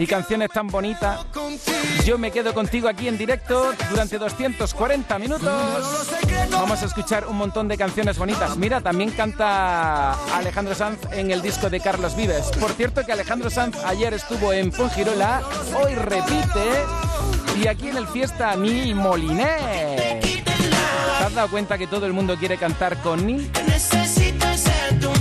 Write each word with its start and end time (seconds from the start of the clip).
y 0.00 0.06
canciones 0.06 0.48
tan 0.48 0.66
bonitas. 0.68 1.20
Yo 2.06 2.16
me 2.16 2.30
quedo 2.30 2.54
contigo 2.54 2.88
aquí 2.88 3.06
en 3.06 3.18
directo 3.18 3.72
durante 3.90 4.18
240 4.18 5.18
minutos. 5.18 6.10
Vamos 6.50 6.82
a 6.82 6.86
escuchar 6.86 7.26
un 7.26 7.36
montón 7.36 7.68
de 7.68 7.76
canciones 7.76 8.16
bonitas. 8.16 8.56
Mira, 8.56 8.80
también 8.80 9.10
canta 9.10 10.12
Alejandro 10.34 10.74
Sanz 10.74 11.00
en 11.12 11.30
el 11.30 11.42
disco 11.42 11.68
de 11.68 11.80
Carlos 11.80 12.16
Vives. 12.16 12.46
Por 12.58 12.72
cierto 12.72 13.04
que 13.04 13.12
Alejandro 13.12 13.50
Sanz 13.50 13.76
ayer 13.84 14.14
estuvo 14.14 14.54
en 14.54 14.72
Fongirola, 14.72 15.42
hoy 15.82 15.94
repite 15.94 16.84
y 17.62 17.66
aquí 17.66 17.88
en 17.88 17.98
el 17.98 18.08
Fiesta 18.08 18.56
Ni 18.56 18.94
Moliné. 18.94 20.18
¿Te 20.22 21.24
has 21.26 21.34
dado 21.34 21.50
cuenta 21.50 21.76
que 21.76 21.86
todo 21.86 22.06
el 22.06 22.14
mundo 22.14 22.38
quiere 22.38 22.56
cantar 22.56 22.96
con 23.02 23.26
Ni? 23.26 23.50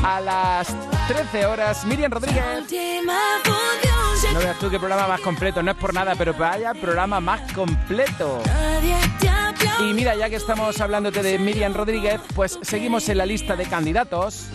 A 0.03 0.21
las 0.21 0.67
13 1.09 1.45
horas, 1.45 1.83
Miriam 1.85 2.11
Rodríguez. 2.11 2.43
No 4.33 4.39
veas 4.39 4.59
tú 4.59 4.69
qué 4.69 4.77
programa 4.77 5.07
más 5.07 5.21
completo, 5.21 5.63
no 5.63 5.71
es 5.71 5.77
por 5.77 5.93
nada, 5.93 6.13
pero 6.15 6.33
vaya 6.33 6.73
programa 6.73 7.19
más 7.19 7.51
completo. 7.53 8.41
Y 9.79 9.93
mira, 9.93 10.15
ya 10.15 10.29
que 10.29 10.35
estamos 10.35 10.79
hablándote 10.81 11.23
de 11.23 11.39
Miriam 11.39 11.73
Rodríguez, 11.73 12.19
pues 12.35 12.59
seguimos 12.61 13.07
en 13.09 13.17
la 13.17 13.25
lista 13.25 13.55
de 13.55 13.65
candidatos. 13.65 14.47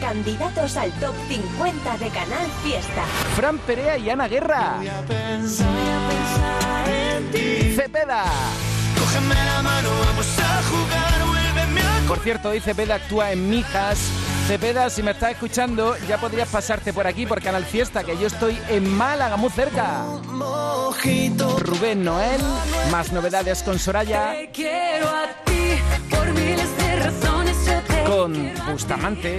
Candidatos 0.00 0.76
al 0.76 0.90
top 0.92 1.14
50 1.28 1.98
de 1.98 2.08
Canal 2.08 2.46
Fiesta. 2.62 3.04
Fran 3.36 3.58
Perea 3.58 3.98
y 3.98 4.08
Ana 4.08 4.26
Guerra. 4.26 4.80
Cepeda. 7.76 8.24
Cógeme 8.98 9.34
la 9.34 9.62
mano, 9.62 9.90
vamos 10.06 10.38
a 10.38 10.62
jugar, 10.62 11.26
vuélveme 11.26 11.80
a 11.82 12.08
Por 12.08 12.18
cierto, 12.20 12.48
hoy 12.48 12.60
Cepeda 12.60 12.94
actúa 12.94 13.32
en 13.32 13.50
Mijas. 13.50 13.98
Cepeda, 14.50 14.90
si 14.90 15.00
me 15.04 15.12
estás 15.12 15.30
escuchando, 15.30 15.96
ya 16.08 16.18
podrías 16.18 16.48
pasarte 16.48 16.92
por 16.92 17.06
aquí 17.06 17.24
por 17.24 17.40
Canal 17.40 17.64
Fiesta, 17.64 18.02
que 18.02 18.18
yo 18.18 18.26
estoy 18.26 18.58
en 18.68 18.92
Málaga, 18.96 19.36
muy 19.36 19.48
cerca. 19.48 20.04
Rubén 21.60 22.02
Noel, 22.02 22.40
más 22.90 23.12
novedades 23.12 23.62
con 23.62 23.78
Soraya, 23.78 24.34
con 28.04 28.52
Bustamante. 28.72 29.38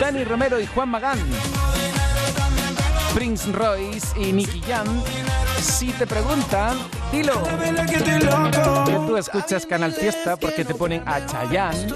Dani 0.00 0.22
Romero 0.22 0.60
y 0.60 0.66
Juan 0.66 0.88
Magán, 0.88 1.18
Prince 3.12 3.50
Royce 3.50 4.20
y 4.20 4.32
Nicky 4.32 4.60
Jam. 4.60 4.86
Si 5.60 5.92
te 5.92 6.06
preguntan, 6.06 6.78
dilo. 7.12 7.42
Que 8.86 8.92
tú 9.06 9.16
escuchas 9.16 9.66
Canal 9.66 9.92
Fiesta 9.92 10.36
porque 10.36 10.64
te 10.64 10.74
ponen 10.74 11.02
a 11.06 11.24
Chayanne. 11.26 11.88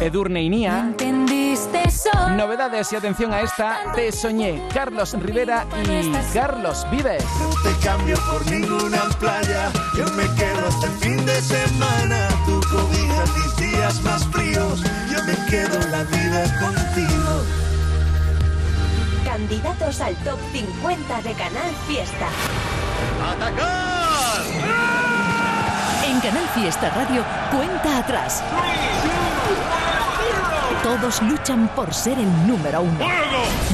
Edurne 0.00 0.42
y 0.42 0.50
Nia. 0.50 0.94
Novedades 2.36 2.92
y 2.92 2.96
atención 2.96 3.32
a 3.32 3.40
esta, 3.40 3.92
Te 3.94 4.12
Soñé, 4.12 4.68
Carlos 4.72 5.14
Rivera 5.14 5.66
y 5.84 6.12
Carlos 6.34 6.86
Vives. 6.90 7.24
No 7.40 7.50
te 7.62 7.84
cambio 7.84 8.16
por 8.30 8.46
ninguna 8.50 9.02
playa. 9.18 9.70
Yo 9.96 10.04
me 10.12 10.24
quedo 10.34 10.66
hasta 10.68 10.86
el 10.86 10.92
fin 10.98 11.24
de 11.24 11.40
semana. 11.40 12.28
Tu 12.44 12.60
cobija 12.68 13.24
mis 13.36 13.56
días 13.56 14.02
más 14.02 14.26
fríos. 14.28 14.82
Yo 15.10 15.24
me 15.24 15.34
quedo 15.50 15.78
la 15.90 16.02
vida 16.04 16.60
contigo. 16.60 17.65
Candidatos 19.36 20.00
al 20.00 20.16
top 20.24 20.38
50 20.50 21.20
de 21.20 21.32
Canal 21.34 21.70
Fiesta. 21.86 22.26
En 26.06 26.20
Canal 26.20 26.48
Fiesta 26.54 26.88
Radio, 26.88 27.22
cuenta 27.50 27.98
atrás. 27.98 28.42
Todos 30.82 31.20
luchan 31.20 31.68
por 31.76 31.92
ser 31.92 32.18
el 32.18 32.46
número 32.46 32.80
uno. 32.80 33.06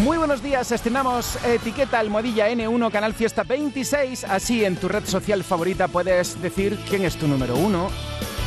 Muy 0.02 0.18
buenos 0.18 0.42
días, 0.42 0.72
estrenamos 0.72 1.38
etiqueta 1.44 2.00
almohadilla 2.00 2.50
N1 2.50 2.90
Canal 2.90 3.14
Fiesta 3.14 3.44
26. 3.44 4.24
Así 4.24 4.64
en 4.64 4.74
tu 4.74 4.88
red 4.88 5.06
social 5.06 5.44
favorita 5.44 5.86
puedes 5.86 6.42
decir 6.42 6.76
quién 6.88 7.04
es 7.04 7.14
tu 7.14 7.28
número 7.28 7.54
uno. 7.54 7.88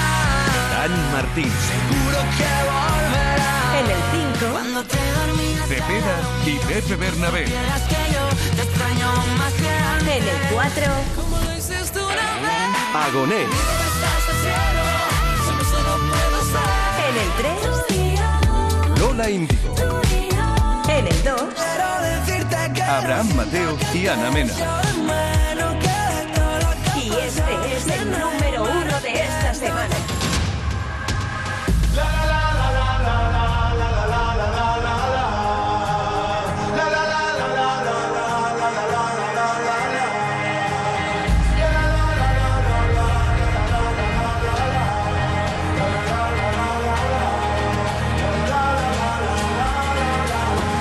Dani 0.70 1.02
Martín, 1.12 1.52
Seguro 1.70 2.18
que 2.38 2.50
volverá. 2.70 3.52
en 3.80 3.86
el 3.90 4.02
5, 4.38 4.52
Cuando 4.52 4.82
te 4.84 4.98
dormías 5.18 5.68
Cepeda 5.68 6.16
y 6.46 6.58
Pepe 6.72 6.96
Bernabé. 6.96 7.44
Que 7.44 7.50
yo 8.12 8.24
te 8.56 8.62
extraño 8.62 9.08
más 9.38 9.52
que 9.54 9.68
antes. 9.70 10.16
en 10.16 10.28
el 10.28 10.40
4, 10.52 10.82
Como 11.16 11.38
lo 11.38 11.52
hiciste 11.56 11.98
una 12.00 12.28
vez. 12.44 13.04
Agoné, 13.06 13.42
Estás 13.42 14.24
al 14.30 14.36
cielo. 14.42 14.82
Solo, 15.44 15.64
solo 15.64 15.92
puedo 16.10 16.38
ser. 16.52 16.68
en 17.08 17.14
el 17.24 17.30
3, 17.38 19.00
Lola 19.00 19.30
Índigo, 19.30 19.74
en 20.88 21.06
el 21.06 21.22
2, 21.24 21.42
Quiero 21.54 21.90
decirte 22.02 22.56
que 22.74 22.82
Abraham 22.82 23.28
Mateo 23.36 23.76
y 23.94 24.06
Ana 24.06 24.30
Mena. 24.30 24.52
Y 27.04 27.10
este 27.10 27.76
es 27.76 27.86
el 27.86 28.10
número 28.10 28.62
1 28.62 29.00
de 29.02 29.12
esta 29.12 29.52
semana. 29.52 29.94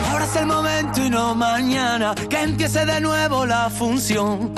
Ahora 0.09 0.23
es 0.23 0.35
el 0.37 0.45
momento 0.45 1.01
y 1.01 1.09
no 1.09 1.35
mañana 1.35 2.15
que 2.29 2.43
empiece 2.43 2.85
de 2.85 3.01
nuevo 3.01 3.45
la 3.45 3.69
función. 3.69 4.52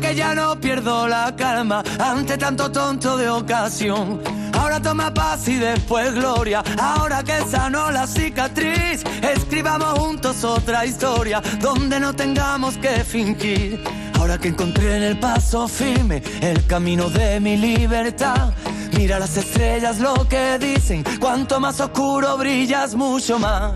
Que 0.00 0.14
ya 0.14 0.34
no 0.34 0.58
pierdo 0.58 1.06
la 1.06 1.36
calma 1.36 1.84
ante 1.98 2.38
tanto 2.38 2.72
tonto 2.72 3.16
de 3.18 3.28
ocasión. 3.28 4.20
Ahora 4.54 4.80
toma 4.80 5.12
paz 5.12 5.46
y 5.46 5.56
después 5.56 6.14
gloria. 6.14 6.64
Ahora 6.78 7.22
que 7.22 7.38
sanó 7.48 7.90
la 7.90 8.06
cicatriz, 8.06 9.04
escribamos 9.22 9.98
juntos 9.98 10.42
otra 10.44 10.86
historia 10.86 11.42
donde 11.60 12.00
no 12.00 12.16
tengamos 12.16 12.78
que 12.78 13.04
fingir. 13.04 13.84
Ahora 14.18 14.38
que 14.38 14.48
encontré 14.48 14.96
en 14.96 15.02
el 15.02 15.18
paso 15.20 15.68
firme 15.68 16.22
el 16.40 16.66
camino 16.66 17.10
de 17.10 17.38
mi 17.38 17.58
libertad. 17.58 18.54
Mira 18.96 19.18
las 19.18 19.36
estrellas 19.36 19.98
lo 20.00 20.26
que 20.26 20.58
dicen, 20.58 21.04
cuanto 21.20 21.60
más 21.60 21.78
oscuro 21.80 22.38
brillas 22.38 22.94
mucho 22.94 23.38
más. 23.38 23.72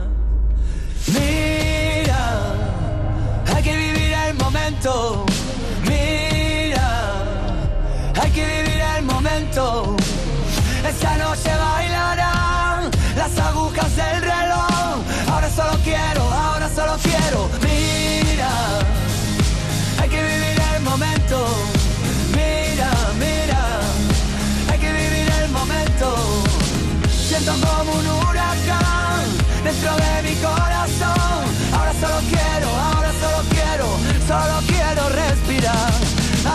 Mira, 1.08 2.54
hay 3.54 3.62
que 3.62 3.76
vivir 3.76 4.12
el 4.28 4.34
momento 4.34 5.26
hay 8.20 8.30
que 8.30 8.44
vivir 8.44 8.82
el 8.98 9.04
momento. 9.04 9.96
Esta 10.86 11.16
noche 11.16 11.50
bailarán 11.54 12.90
las 13.16 13.38
agujas 13.38 13.96
del 13.96 14.22
reloj. 14.22 14.65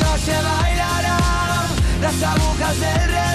noche 0.00 0.32
bailarán 0.32 1.66
las 2.00 2.22
agujas 2.22 2.80
del 2.80 3.08
reloj. 3.08 3.31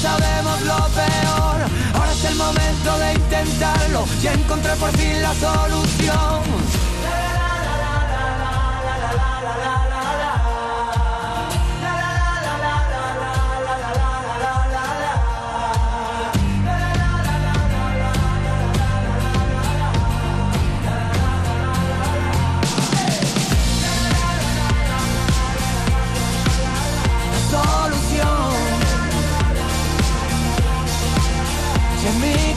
Sabemos 0.00 0.60
lo 0.62 0.76
peor, 0.94 1.58
ahora 1.94 2.12
es 2.12 2.24
el 2.24 2.34
momento 2.36 2.98
de 2.98 3.12
intentarlo 3.12 4.04
y 4.22 4.26
encontrar 4.28 4.76
por 4.78 4.90
fin 4.96 5.20
la 5.20 5.34
solución. 5.34 6.69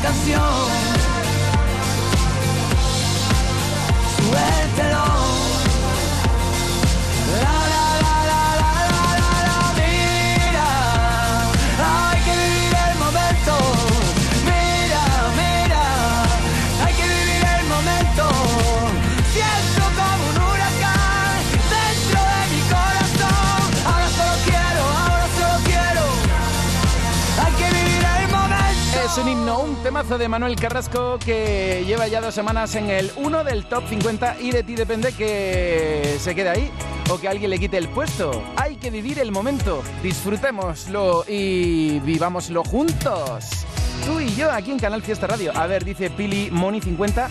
Canción, 0.04 0.73
Es 29.14 29.20
un 29.20 29.30
himno, 29.30 29.60
un 29.60 29.76
temazo 29.84 30.18
de 30.18 30.28
Manuel 30.28 30.56
Carrasco 30.56 31.20
que 31.20 31.84
lleva 31.86 32.08
ya 32.08 32.20
dos 32.20 32.34
semanas 32.34 32.74
en 32.74 32.90
el 32.90 33.12
1 33.16 33.44
del 33.44 33.66
top 33.66 33.88
50 33.88 34.38
y 34.40 34.50
de 34.50 34.64
ti 34.64 34.74
depende 34.74 35.12
que 35.12 36.18
se 36.20 36.34
quede 36.34 36.50
ahí 36.50 36.72
o 37.12 37.20
que 37.20 37.28
alguien 37.28 37.52
le 37.52 37.60
quite 37.60 37.78
el 37.78 37.90
puesto. 37.90 38.44
Hay 38.56 38.78
que 38.78 38.90
vivir 38.90 39.20
el 39.20 39.32
momento, 39.32 39.84
disfrutémoslo 40.02 41.26
y 41.28 42.00
vivámoslo 42.00 42.64
juntos. 42.64 43.46
Tú 44.04 44.20
y 44.20 44.34
yo 44.34 44.52
aquí 44.52 44.72
en 44.72 44.80
Canal 44.80 45.04
Fiesta 45.04 45.28
Radio. 45.28 45.52
A 45.56 45.68
ver, 45.68 45.86
dice 45.86 46.10
Pili 46.10 46.50
Moni 46.50 46.82
50. 46.82 47.30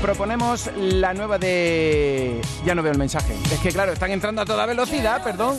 Proponemos 0.00 0.70
la 0.76 1.14
nueva 1.14 1.36
de... 1.36 2.40
Ya 2.64 2.76
no 2.76 2.82
veo 2.84 2.92
el 2.92 2.98
mensaje. 2.98 3.34
Es 3.52 3.58
que 3.58 3.72
claro, 3.72 3.92
están 3.92 4.12
entrando 4.12 4.42
a 4.42 4.44
toda 4.44 4.66
velocidad, 4.66 5.24
perdón. 5.24 5.58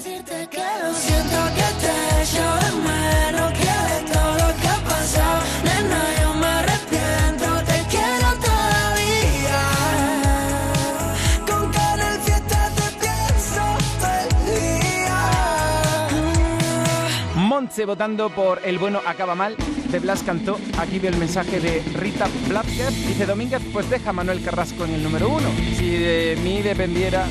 Montse 17.70 17.86
votando 17.86 18.32
por 18.32 18.62
El 18.66 18.80
bueno 18.80 19.00
acaba 19.06 19.36
mal 19.36 19.56
de 19.92 20.00
Blas 20.00 20.24
Cantó. 20.24 20.58
Aquí 20.80 20.98
veo 20.98 21.12
el 21.12 21.20
mensaje 21.20 21.60
de 21.60 21.84
Rita 21.94 22.28
Blázquez. 22.48 23.08
Dice 23.08 23.28
Domínguez, 23.28 23.62
pues 23.72 23.88
deja 23.92 24.10
a 24.10 24.14
Manuel 24.14 24.42
Carrasco 24.44 24.86
en 24.86 24.96
el 24.96 25.04
número 25.04 25.30
uno. 25.30 25.48
Si 25.78 25.92
de 25.92 26.36
mí 26.44 26.64
dependiera 26.64 27.28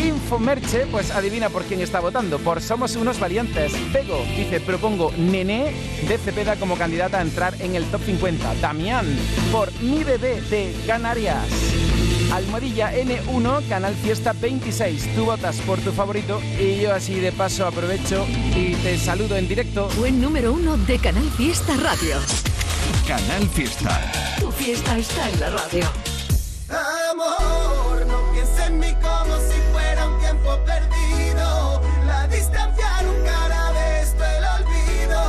Infomerche, 0.00 0.86
pues 0.86 1.10
adivina 1.10 1.48
por 1.48 1.64
quién 1.64 1.80
está 1.80 1.98
votando. 1.98 2.38
Por 2.38 2.60
Somos 2.60 2.94
unos 2.94 3.18
valientes. 3.18 3.72
Pego, 3.92 4.24
dice, 4.36 4.60
propongo 4.60 5.10
Nené 5.18 5.72
de 6.06 6.16
Cepeda 6.16 6.54
como 6.54 6.76
candidata 6.76 7.18
a 7.18 7.22
entrar 7.22 7.52
en 7.58 7.74
el 7.74 7.84
top 7.86 8.02
50. 8.04 8.54
Damián, 8.60 9.04
por 9.50 9.72
Mi 9.80 10.04
Bebé 10.04 10.42
de 10.42 10.76
Canarias. 10.86 11.81
Almohadilla 12.32 12.94
N1, 12.94 13.68
Canal 13.68 13.94
Fiesta 13.94 14.32
26. 14.32 15.14
Tú 15.14 15.26
votas 15.26 15.56
por 15.60 15.78
tu 15.80 15.92
favorito 15.92 16.40
y 16.58 16.80
yo 16.80 16.94
así 16.94 17.20
de 17.20 17.30
paso 17.30 17.66
aprovecho 17.66 18.26
y 18.56 18.74
te 18.76 18.96
saludo 18.96 19.36
en 19.36 19.46
directo. 19.46 19.88
Buen 19.98 20.18
número 20.18 20.54
uno 20.54 20.78
de 20.78 20.98
Canal 20.98 21.28
Fiesta 21.32 21.76
Radio. 21.76 22.16
Canal 23.06 23.46
Fiesta. 23.50 24.10
Tu 24.40 24.50
fiesta 24.50 24.96
está 24.96 25.28
en 25.28 25.40
la 25.40 25.50
radio. 25.50 25.84
Amor, 27.10 28.06
no 28.06 28.32
pienses 28.32 28.66
en 28.66 28.78
mí 28.78 28.94
como 29.02 29.36
si 29.36 29.60
fuera 29.70 30.08
un 30.08 30.18
tiempo 30.18 30.58
perdido. 30.64 31.82
La 32.06 32.26
distancia 32.28 33.02
nunca 33.02 33.44
hará 33.44 33.72
de 33.72 34.00
esto 34.00 34.24
el 34.24 34.44
olvido. 34.56 35.20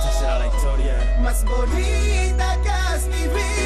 Esta 0.00 0.18
será 0.18 0.38
la 0.40 0.46
historia 0.48 1.20
más 1.22 1.44
bonita 1.44 2.58
que 2.60 2.70
has 2.70 3.06
vivido. 3.06 3.57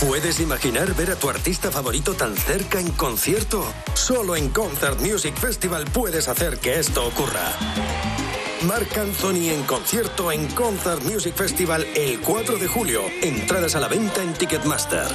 ¿Puedes 0.00 0.40
imaginar 0.40 0.94
ver 0.94 1.10
a 1.10 1.16
tu 1.16 1.28
artista 1.28 1.70
favorito 1.70 2.14
tan 2.14 2.34
cerca 2.34 2.80
en 2.80 2.90
concierto? 2.92 3.62
Solo 3.92 4.34
en 4.34 4.48
Concert 4.48 4.98
Music 4.98 5.36
Festival 5.36 5.84
puedes 5.92 6.26
hacer 6.26 6.58
que 6.58 6.78
esto 6.78 7.06
ocurra. 7.06 7.52
Mark 8.66 8.88
Anthony 8.98 9.50
en 9.50 9.62
concierto 9.64 10.32
en 10.32 10.46
Concert 10.48 11.02
Music 11.02 11.34
Festival 11.34 11.86
el 11.94 12.18
4 12.20 12.56
de 12.56 12.66
julio. 12.66 13.02
Entradas 13.20 13.74
a 13.74 13.80
la 13.80 13.88
venta 13.88 14.22
en 14.22 14.32
Ticketmaster. 14.32 15.06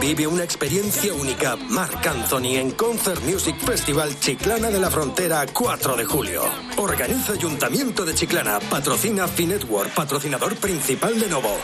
Vive 0.00 0.26
una 0.26 0.42
experiencia 0.42 1.12
única. 1.12 1.56
Mark 1.56 2.08
Anthony 2.08 2.56
en 2.56 2.70
Concert 2.70 3.22
Music 3.22 3.56
Festival 3.58 4.18
Chiclana 4.18 4.70
de 4.70 4.80
la 4.80 4.90
Frontera 4.90 5.44
4 5.46 5.96
de 5.96 6.06
julio. 6.06 6.44
Organiza 6.78 7.34
Ayuntamiento 7.34 8.06
de 8.06 8.14
Chiclana. 8.14 8.60
Patrocina 8.60 9.28
Finetwork, 9.28 9.92
patrocinador 9.92 10.56
principal 10.56 11.20
de 11.20 11.28
Novo. 11.28 11.58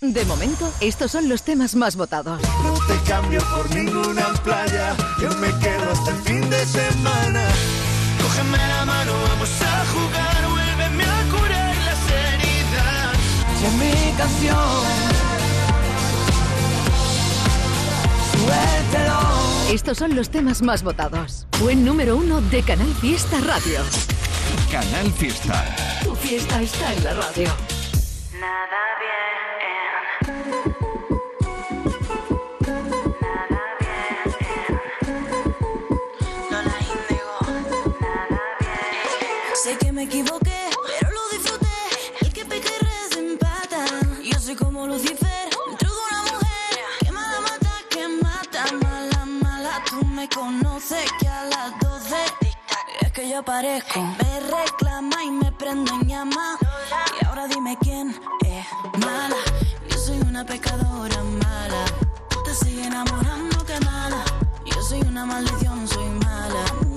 De 0.00 0.24
momento, 0.24 0.72
estos 0.80 1.10
son 1.10 1.28
los 1.28 1.42
temas 1.42 1.74
más 1.74 1.94
votados. 1.94 2.40
No 2.64 2.72
te 2.86 2.96
cambio 3.06 3.38
por 3.54 3.68
ninguna 3.74 4.32
playa, 4.42 4.96
yo 5.20 5.28
me 5.36 5.48
quedo 5.58 5.90
hasta 5.92 6.10
el 6.12 6.16
fin 6.22 6.48
de 6.48 6.64
semana. 6.64 7.46
Cógeme 8.22 8.56
la 8.56 8.86
mano, 8.86 9.12
vamos 9.28 9.50
a 9.60 9.84
jugar, 9.92 10.48
vuélveme 10.48 11.04
a 11.04 11.22
curar 11.30 11.76
las 11.84 12.10
heridas. 12.10 13.18
Con 13.60 13.78
mi 13.78 14.16
canción. 14.16 15.10
Estos 19.70 19.98
son 19.98 20.16
los 20.16 20.30
temas 20.30 20.62
más 20.62 20.82
votados. 20.82 21.46
Buen 21.60 21.84
número 21.84 22.16
uno 22.16 22.40
de 22.40 22.62
Canal 22.62 22.92
Fiesta 23.02 23.38
Radio. 23.40 23.80
Canal 24.72 25.12
Fiesta. 25.12 25.76
Tu 26.02 26.14
fiesta 26.14 26.62
está 26.62 26.94
en 26.94 27.04
la 27.04 27.12
radio. 27.12 27.48
Nada. 28.32 28.79
Sé 39.62 39.76
que 39.76 39.92
me 39.92 40.04
equivoqué, 40.04 40.70
pero 40.86 41.10
lo 41.10 41.28
disfruté. 41.36 41.66
El 42.22 42.32
que 42.32 42.46
peca 42.46 42.66
y 42.66 42.82
res 42.82 43.18
empata. 43.18 43.84
Yo 44.24 44.40
soy 44.40 44.54
como 44.56 44.86
Lucifer, 44.86 45.50
dentro 45.66 45.90
de 45.90 46.00
una 46.10 46.22
mujer. 46.32 46.78
Que 47.00 47.12
mala 47.12 47.40
mata, 47.42 47.70
que 47.90 48.08
mata, 48.08 48.64
mala, 48.82 49.26
mala. 49.26 49.84
Tú 49.90 50.02
me 50.06 50.26
conoces 50.30 51.04
que 51.20 51.28
a 51.28 51.44
las 51.44 51.78
12 51.78 52.16
es 53.02 53.12
que 53.12 53.28
yo 53.28 53.40
aparezco. 53.40 54.00
Me 54.00 54.40
reclama 54.40 55.24
y 55.24 55.30
me 55.30 55.52
prendo 55.52 55.92
en 55.92 56.08
llama. 56.08 56.56
Y 57.20 57.26
ahora 57.26 57.46
dime 57.46 57.76
quién 57.82 58.18
es 58.46 58.66
mala. 59.04 59.36
Yo 59.90 59.98
soy 59.98 60.20
una 60.20 60.42
pecadora 60.42 61.22
mala. 61.22 61.84
Tú 62.30 62.42
Te 62.44 62.54
sigue 62.54 62.86
enamorando, 62.86 63.62
que 63.66 63.78
mala. 63.80 64.24
Yo 64.64 64.82
soy 64.82 65.02
una 65.02 65.26
maldición, 65.26 65.86
soy 65.86 66.08
mala 66.24 66.89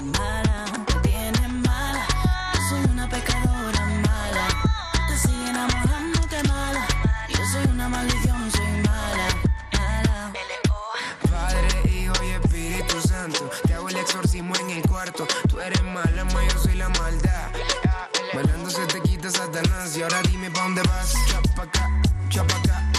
estamos 14.53 14.59
en 14.59 14.77
el 14.77 14.89
cuarto. 14.89 15.27
Tú 15.47 15.59
eres 15.59 15.83
mal 15.83 16.19
alma, 16.19 16.41
yo 16.51 16.59
soy 16.59 16.75
la 16.75 16.89
maldad. 16.89 17.49
Bailando 18.33 18.69
se 18.69 18.85
te 18.87 19.01
quita 19.01 19.29
Satanás. 19.29 19.95
Y 19.97 20.03
ahora 20.03 20.21
dime 20.23 20.49
pa' 20.51 20.61
dónde 20.63 20.81
vas. 20.83 21.13
Chapa 21.27 21.63
acá, 21.63 21.89
chapa 22.29 22.55
acá. 22.55 22.91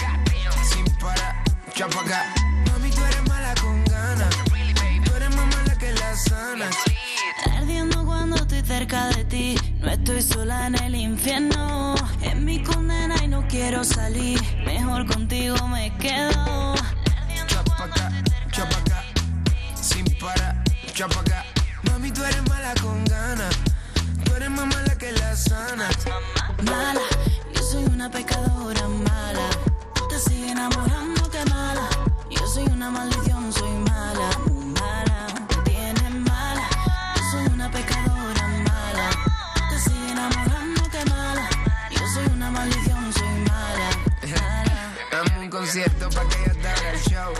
Sin 0.63 0.85
parar, 0.97 1.43
chapa 1.73 2.01
acá. 2.01 2.33
Mami, 2.71 2.89
tú 2.91 3.03
eres 3.03 3.27
mala 3.27 3.53
con 3.61 3.83
ganas. 3.85 4.35
Tú 5.05 5.15
eres 5.15 5.35
más 5.35 5.55
mala 5.55 5.77
que 5.77 5.91
las 5.93 6.23
sanas. 6.23 6.75
Ardiendo 7.57 8.05
cuando 8.05 8.35
estoy 8.37 8.61
cerca 8.61 9.07
de 9.09 9.25
ti. 9.25 9.55
No 9.79 9.91
estoy 9.91 10.21
sola 10.21 10.67
en 10.67 10.75
el 10.75 10.95
infierno. 10.95 11.95
Es 12.21 12.35
mi 12.35 12.63
condena 12.63 13.15
y 13.23 13.27
no 13.27 13.45
quiero 13.47 13.83
salir. 13.83 14.41
Mejor 14.65 15.05
contigo 15.05 15.55
me 15.67 15.95
quedo. 15.97 16.75
Chapa 17.47 17.83
acá, 17.83 18.11
chapa 18.51 18.77
acá. 18.77 19.03
Sin 19.79 20.05
parar 20.17 20.64
acá. 21.03 21.43
Mami, 21.91 22.09
tú 22.09 22.23
eres 22.23 22.41
mala 22.47 22.73
con 22.81 23.03
ganas. 23.05 23.53
Tú 24.23 24.33
eres 24.33 24.49
más 24.49 24.65
mala 24.65 24.97
que 24.97 25.11
la 25.11 25.35
sana. 25.35 25.89
Mala, 26.63 27.01
yo 27.53 27.61
soy 27.61 27.83
una 27.85 28.09
pecadora 28.09 28.87
mala. 28.87 29.49
Te 30.09 30.17
sigue 30.19 30.51
enamorando, 30.51 31.29
que 31.29 31.43
mala. 31.49 31.89
Yo 32.29 32.47
soy 32.47 32.65
una 32.67 32.89
maldición, 32.91 33.51
soy 33.51 33.77
mala. 33.89 34.29
Mala, 34.79 35.27
me 35.49 35.69
tienes 35.69 36.11
mala. 36.11 36.63
Yo 37.17 37.21
soy 37.31 37.45
una 37.53 37.69
pecadora 37.69 38.47
mala. 38.63 39.09
Te 39.69 39.79
sigue 39.79 40.11
enamorando, 40.11 40.89
que 40.89 41.05
mala. 41.09 41.49
Yo 41.91 42.07
soy 42.13 42.25
una 42.33 42.51
maldición, 42.51 43.13
soy 43.13 43.35
mala. 43.49 43.89
Mala. 44.21 44.93
Dame 45.11 45.39
un 45.39 45.49
concierto 45.49 46.09
pa' 46.09 46.25
que 46.29 46.37
yo 46.47 46.55
te 46.55 46.67
haga 46.69 46.91
el 46.91 47.01
show. 47.01 47.33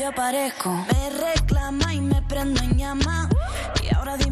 Yo 0.00 0.08
aparezco. 0.08 0.70
Me 0.92 1.10
reclama 1.10 1.92
y 1.92 2.00
me 2.00 2.22
prendo 2.22 2.62
en 2.62 2.76
llama. 2.78 3.28
Y 3.82 3.94
ahora 3.94 4.16
dime 4.16 4.29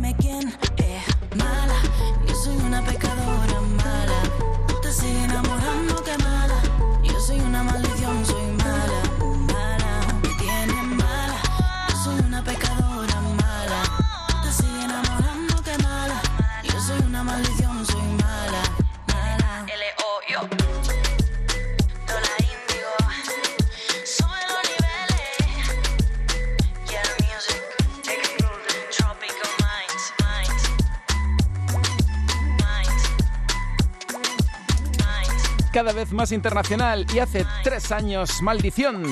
Cada 35.78 35.92
vez 35.92 36.10
más 36.10 36.32
internacional 36.32 37.06
y 37.14 37.20
hace 37.20 37.46
tres 37.62 37.92
años, 37.92 38.42
Maldición. 38.42 39.04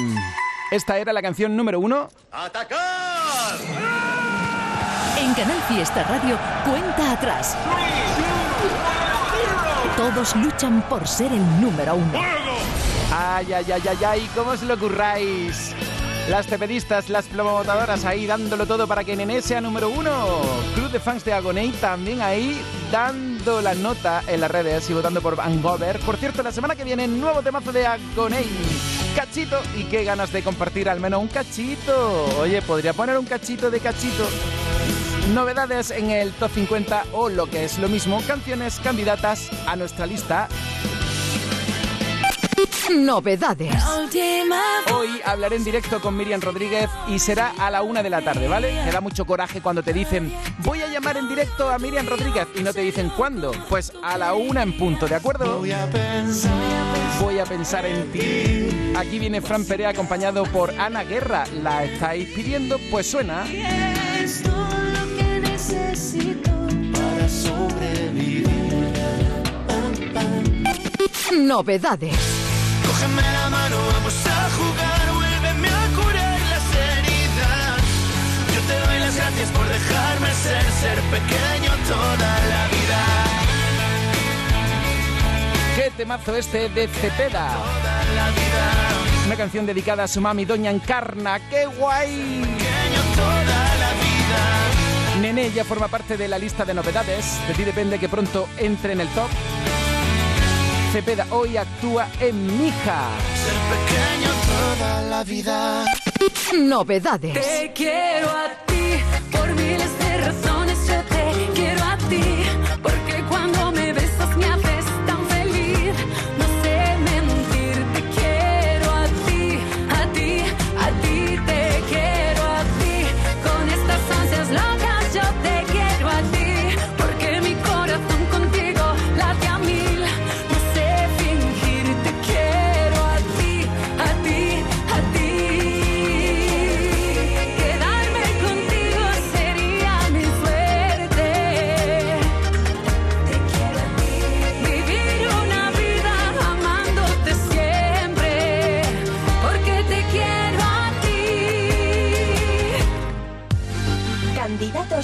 Esta 0.72 0.98
era 0.98 1.12
la 1.12 1.22
canción 1.22 1.54
número 1.54 1.78
uno. 1.78 2.08
En 5.16 5.34
Canal 5.34 5.62
Fiesta 5.68 6.02
Radio, 6.02 6.36
cuenta 6.68 7.12
atrás. 7.12 7.56
Todos 9.96 10.34
luchan 10.34 10.82
por 10.88 11.06
ser 11.06 11.30
el 11.30 11.60
número 11.60 11.94
uno. 11.94 12.20
Ay, 13.12 13.52
ay, 13.52 13.66
ay, 13.72 13.82
ay, 13.88 14.04
ay, 14.04 14.30
¿cómo 14.34 14.50
os 14.50 14.62
lo 14.64 14.76
curráis? 14.76 15.72
Las 16.28 16.48
tepedistas, 16.48 17.08
las 17.08 17.26
promotoras 17.26 18.04
ahí 18.04 18.26
dándolo 18.26 18.66
todo 18.66 18.88
para 18.88 19.04
que 19.04 19.14
Nené 19.14 19.40
sea 19.40 19.60
número 19.60 19.88
uno. 19.88 20.40
Club 20.74 20.90
de 20.90 20.98
fans 20.98 21.24
de 21.24 21.32
Agoney 21.32 21.70
también 21.80 22.20
ahí 22.20 22.60
dando 22.90 23.35
la 23.46 23.74
nota 23.74 24.24
en 24.26 24.40
las 24.40 24.50
redes 24.50 24.90
y 24.90 24.92
votando 24.92 25.20
por 25.22 25.36
Van 25.36 25.62
Gover. 25.62 26.00
Por 26.00 26.16
cierto, 26.16 26.42
la 26.42 26.50
semana 26.50 26.74
que 26.74 26.82
viene, 26.82 27.06
nuevo 27.06 27.42
temazo 27.42 27.70
de 27.72 27.86
Agoney. 27.86 28.44
Cachito, 29.14 29.60
y 29.76 29.84
qué 29.84 30.02
ganas 30.02 30.32
de 30.32 30.42
compartir 30.42 30.88
al 30.88 30.98
menos 30.98 31.22
un 31.22 31.28
cachito. 31.28 32.24
Oye, 32.40 32.60
podría 32.60 32.92
poner 32.92 33.16
un 33.16 33.24
cachito 33.24 33.70
de 33.70 33.78
cachito. 33.78 34.24
Novedades 35.32 35.92
en 35.92 36.10
el 36.10 36.32
top 36.32 36.50
50 36.54 37.04
o 37.12 37.28
lo 37.28 37.46
que 37.46 37.64
es 37.64 37.78
lo 37.78 37.88
mismo, 37.88 38.20
canciones 38.26 38.80
candidatas 38.80 39.48
a 39.66 39.76
nuestra 39.76 40.06
lista 40.06 40.48
Novedades. 42.90 43.74
Hoy 44.94 45.08
hablaré 45.24 45.56
en 45.56 45.64
directo 45.64 46.00
con 46.00 46.16
Miriam 46.16 46.40
Rodríguez 46.40 46.88
y 47.08 47.18
será 47.18 47.52
a 47.58 47.70
la 47.70 47.82
una 47.82 48.02
de 48.02 48.10
la 48.10 48.22
tarde, 48.22 48.46
¿vale? 48.48 48.72
Me 48.84 48.92
da 48.92 49.00
mucho 49.00 49.24
coraje 49.24 49.60
cuando 49.60 49.82
te 49.82 49.92
dicen 49.92 50.32
voy 50.58 50.82
a 50.82 50.88
llamar 50.88 51.16
en 51.16 51.28
directo 51.28 51.68
a 51.68 51.78
Miriam 51.78 52.06
Rodríguez 52.06 52.46
y 52.54 52.62
no 52.62 52.72
te 52.72 52.80
dicen 52.80 53.10
cuándo. 53.16 53.52
Pues 53.68 53.92
a 54.02 54.16
la 54.16 54.34
una 54.34 54.62
en 54.62 54.76
punto, 54.76 55.06
¿de 55.06 55.16
acuerdo? 55.16 55.58
Voy 55.58 55.72
a 55.72 55.90
pensar, 55.90 56.52
voy 57.20 57.38
a 57.38 57.44
pensar 57.44 57.86
en 57.86 58.12
ti. 58.12 58.94
Aquí 58.96 59.18
viene 59.18 59.40
Fran 59.40 59.64
Perea 59.64 59.90
acompañado 59.90 60.44
por 60.44 60.70
Ana 60.78 61.02
Guerra. 61.02 61.44
¿La 61.62 61.84
estáis 61.84 62.28
pidiendo? 62.30 62.78
Pues 62.90 63.10
suena. 63.10 63.44
Es 63.50 64.42
todo 64.42 64.54
lo 64.54 65.16
que 65.16 65.40
necesito 65.40 66.50
para 66.92 67.28
sobrevivir. 67.28 68.46
Novedades. 71.32 72.45
Cógeme 72.98 73.20
la 73.20 73.50
mano, 73.50 73.76
vamos 73.92 74.26
a 74.26 74.50
jugar, 74.56 75.12
vuélveme 75.12 75.68
a 75.68 75.88
curar 75.94 76.40
las 76.40 76.64
heridas. 76.74 77.82
Yo 78.54 78.60
te 78.62 78.86
doy 78.86 78.98
las 79.00 79.16
gracias 79.16 79.50
por 79.50 79.68
dejarme 79.68 80.32
ser, 80.32 80.62
ser 80.62 81.00
pequeño 81.10 81.72
toda 81.86 82.38
la 82.48 82.68
vida. 82.68 83.00
¿Qué 85.76 85.90
temazo 85.94 86.36
este 86.36 86.70
de 86.70 86.88
Cepeda? 86.88 87.48
Toda 87.48 88.04
la 88.14 88.30
vida, 88.30 89.26
Una 89.26 89.36
canción 89.36 89.66
dedicada 89.66 90.04
a 90.04 90.08
su 90.08 90.22
mami, 90.22 90.46
Doña 90.46 90.70
Encarna. 90.70 91.38
¡Qué 91.50 91.66
guay! 91.66 92.40
pequeño 92.40 93.02
toda 93.14 93.76
la 93.76 93.92
vida. 94.00 95.20
Nene 95.20 95.52
ya 95.52 95.64
forma 95.64 95.88
parte 95.88 96.16
de 96.16 96.28
la 96.28 96.38
lista 96.38 96.64
de 96.64 96.72
novedades. 96.72 97.46
De 97.46 97.52
ti 97.52 97.62
depende 97.64 97.98
que 97.98 98.08
pronto 98.08 98.48
entre 98.56 98.94
en 98.94 99.02
el 99.02 99.08
top. 99.08 99.28
Cepeda 100.92 101.26
hoy 101.30 101.56
actúa 101.56 102.08
en 102.20 102.46
Mija. 102.58 103.10
Ser 103.44 103.58
pequeño 103.72 104.30
toda 104.46 105.02
la 105.02 105.24
vida. 105.24 105.84
Novedades. 106.58 107.34
Te 107.34 107.72
quiero 107.74 108.28
a 108.28 108.48
ti 108.66 108.75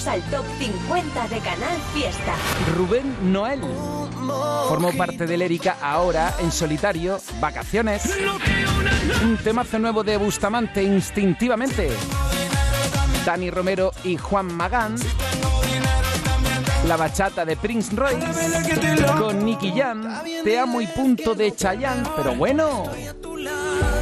Al 0.07 0.21
top 0.31 0.45
50 0.59 1.29
de 1.29 1.39
Canal 1.39 1.79
Fiesta. 1.95 2.35
Rubén 2.77 3.33
Noel. 3.33 3.61
Formó 4.69 4.91
parte 4.97 5.27
de 5.27 5.37
Lérica 5.37 5.77
ahora 5.81 6.35
en 6.41 6.51
solitario, 6.51 7.21
Vacaciones. 7.41 8.03
Un 9.23 9.37
temazo 9.37 9.79
nuevo 9.79 10.03
de 10.03 10.17
Bustamante, 10.17 10.83
instintivamente. 10.83 11.91
Dani 13.25 13.51
Romero 13.51 13.93
y 14.03 14.17
Juan 14.17 14.53
Magán. 14.53 14.97
La 16.89 16.97
bachata 16.97 17.45
de 17.45 17.57
Prince 17.57 17.95
Royce 17.95 18.27
con 19.19 19.45
Nicky 19.45 19.73
Jam, 19.77 20.23
Te 20.43 20.59
amo 20.59 20.81
y 20.81 20.89
punto 20.89 21.35
de 21.35 21.55
Chayanne, 21.55 22.09
pero 22.17 22.35
bueno. 22.35 22.85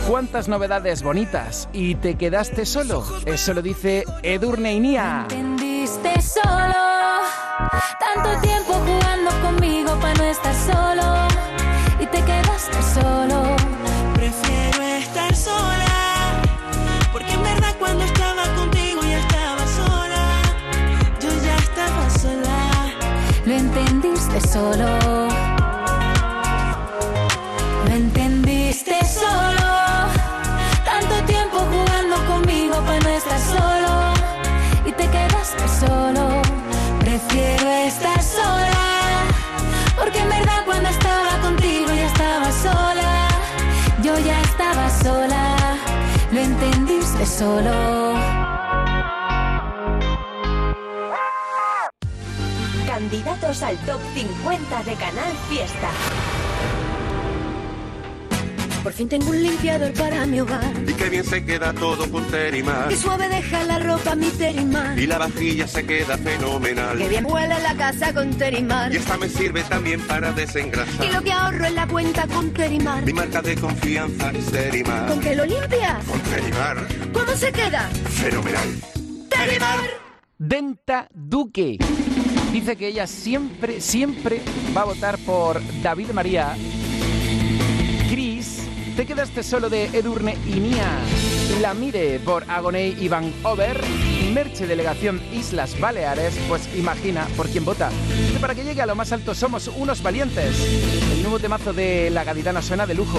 ¿Cuántas 0.08 0.48
novedades 0.48 1.02
bonitas? 1.02 1.68
¿Y 1.74 1.96
te 1.96 2.14
quedaste 2.14 2.64
solo? 2.64 3.04
Eso 3.26 3.52
lo 3.52 3.60
dice 3.60 4.04
Edurne 4.22 4.72
Inia. 4.74 5.26
Entendiste 6.02 6.22
solo. 6.22 7.22
Tanto 7.98 8.40
tiempo 8.40 8.74
jugando 8.74 9.30
conmigo 9.42 9.98
para 10.00 10.14
no 10.14 10.24
estar 10.24 10.54
solo. 10.54 11.28
Y 11.98 12.06
te 12.06 12.22
quedaste 12.22 12.82
solo. 12.94 13.56
Prefiero 14.14 14.82
estar 14.82 15.34
sola, 15.34 16.42
porque 17.12 17.32
en 17.32 17.42
verdad 17.42 17.74
cuando 17.78 18.04
estaba 18.04 18.44
contigo 18.54 19.02
ya 19.02 19.18
estaba 19.18 19.66
sola. 19.66 20.42
Yo 21.20 21.30
ya 21.42 21.56
estaba 21.56 22.10
sola. 22.10 22.92
Lo 23.44 23.54
entendiste 23.54 24.40
solo. 24.40 25.29
Solo. 47.26 47.70
Candidatos 52.86 53.62
al 53.62 53.76
top 53.78 54.00
50 54.14 54.82
de 54.84 54.94
Canal 54.94 55.32
Fiesta. 55.48 55.90
Por 58.82 58.94
fin 58.94 59.08
tengo 59.08 59.28
un 59.28 59.42
limpiador 59.42 59.92
para 59.92 60.24
mi 60.24 60.40
hogar. 60.40 60.72
Y 60.86 60.92
qué 60.94 61.10
bien 61.10 61.24
se 61.24 61.44
queda 61.44 61.74
todo 61.74 62.10
con 62.10 62.26
Terimar. 62.28 62.88
Qué 62.88 62.96
suave 62.96 63.28
deja 63.28 63.62
la 63.64 63.78
ropa 63.78 64.14
mi 64.14 64.30
Terimar. 64.30 64.98
Y 64.98 65.06
la 65.06 65.18
vajilla 65.18 65.68
se 65.68 65.84
queda 65.84 66.16
fenomenal. 66.16 66.96
Qué 66.96 67.08
bien 67.08 67.26
huele 67.26 67.60
la 67.60 67.74
casa 67.74 68.14
con 68.14 68.30
Terimar. 68.30 68.90
Y 68.92 68.96
esta 68.96 69.18
me 69.18 69.28
sirve 69.28 69.62
también 69.64 70.00
para 70.06 70.32
desengrasar. 70.32 71.04
Y 71.04 71.12
lo 71.12 71.20
que 71.22 71.30
ahorro 71.30 71.66
en 71.66 71.74
la 71.74 71.86
cuenta 71.86 72.26
con 72.26 72.52
Terimar. 72.54 73.04
Mi 73.04 73.12
marca 73.12 73.42
de 73.42 73.54
confianza 73.56 74.30
es 74.30 74.46
Terimar. 74.46 75.08
¿Con 75.08 75.20
qué 75.20 75.36
lo 75.36 75.44
limpias? 75.44 76.04
Con 76.06 76.20
Terimar. 76.20 76.86
¿Cómo 77.12 77.32
se 77.36 77.52
queda? 77.52 77.82
Fenomenal. 78.08 78.68
Terimar. 79.28 79.78
Denta 80.38 81.06
Duque. 81.12 81.76
Dice 82.50 82.76
que 82.76 82.88
ella 82.88 83.06
siempre, 83.06 83.80
siempre 83.82 84.40
va 84.74 84.82
a 84.82 84.84
votar 84.86 85.18
por 85.18 85.60
David 85.82 86.12
María. 86.12 86.56
Te 89.00 89.06
quedaste 89.06 89.42
solo 89.42 89.70
de 89.70 89.86
Edurne 89.86 90.36
y 90.46 90.60
Nia. 90.60 90.86
La 91.62 91.72
mire 91.72 92.18
por 92.18 92.44
Agoney 92.50 92.94
y 93.00 93.08
Van 93.08 93.32
Over. 93.44 93.80
Merche 94.34 94.66
Delegación 94.66 95.22
Islas 95.32 95.80
Baleares. 95.80 96.38
Pues 96.50 96.68
imagina 96.76 97.26
por 97.34 97.48
quién 97.48 97.64
vota. 97.64 97.88
Que 98.30 98.38
para 98.38 98.54
que 98.54 98.62
llegue 98.62 98.82
a 98.82 98.86
lo 98.86 98.94
más 98.94 99.10
alto 99.12 99.34
somos 99.34 99.68
unos 99.68 100.02
valientes. 100.02 100.54
El 101.14 101.22
nuevo 101.22 101.38
temazo 101.38 101.72
de 101.72 102.10
La 102.10 102.24
Gaditana 102.24 102.60
suena 102.60 102.86
de 102.86 102.92
lujo. 102.92 103.18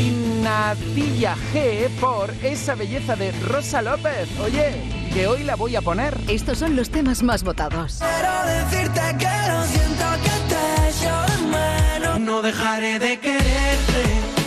Y 0.00 0.42
Nadilla 0.42 1.36
G 1.54 1.88
por 2.00 2.34
esa 2.42 2.74
belleza 2.74 3.14
de 3.14 3.30
Rosa 3.30 3.82
López. 3.82 4.28
Oye, 4.40 4.82
que 5.14 5.28
hoy 5.28 5.44
la 5.44 5.54
voy 5.54 5.76
a 5.76 5.80
poner. 5.80 6.18
Estos 6.26 6.58
son 6.58 6.74
los 6.74 6.90
temas 6.90 7.22
más 7.22 7.44
votados. 7.44 8.00
Quiero 8.00 8.64
decirte 8.64 9.00
que 9.16 9.48
lo 9.48 9.64
siento 9.64 10.06
que 10.24 10.54
te 10.54 10.88
echo 10.88 11.22
de 11.22 11.46
menos. 11.46 12.18
No 12.18 12.42
dejaré 12.42 12.98
de 12.98 13.20
quererte 13.20 14.39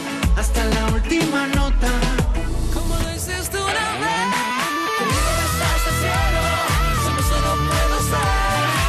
última 1.13 1.47
nota. 1.47 1.89
Como 2.73 2.93
una 2.95 3.05
vez. 3.05 3.23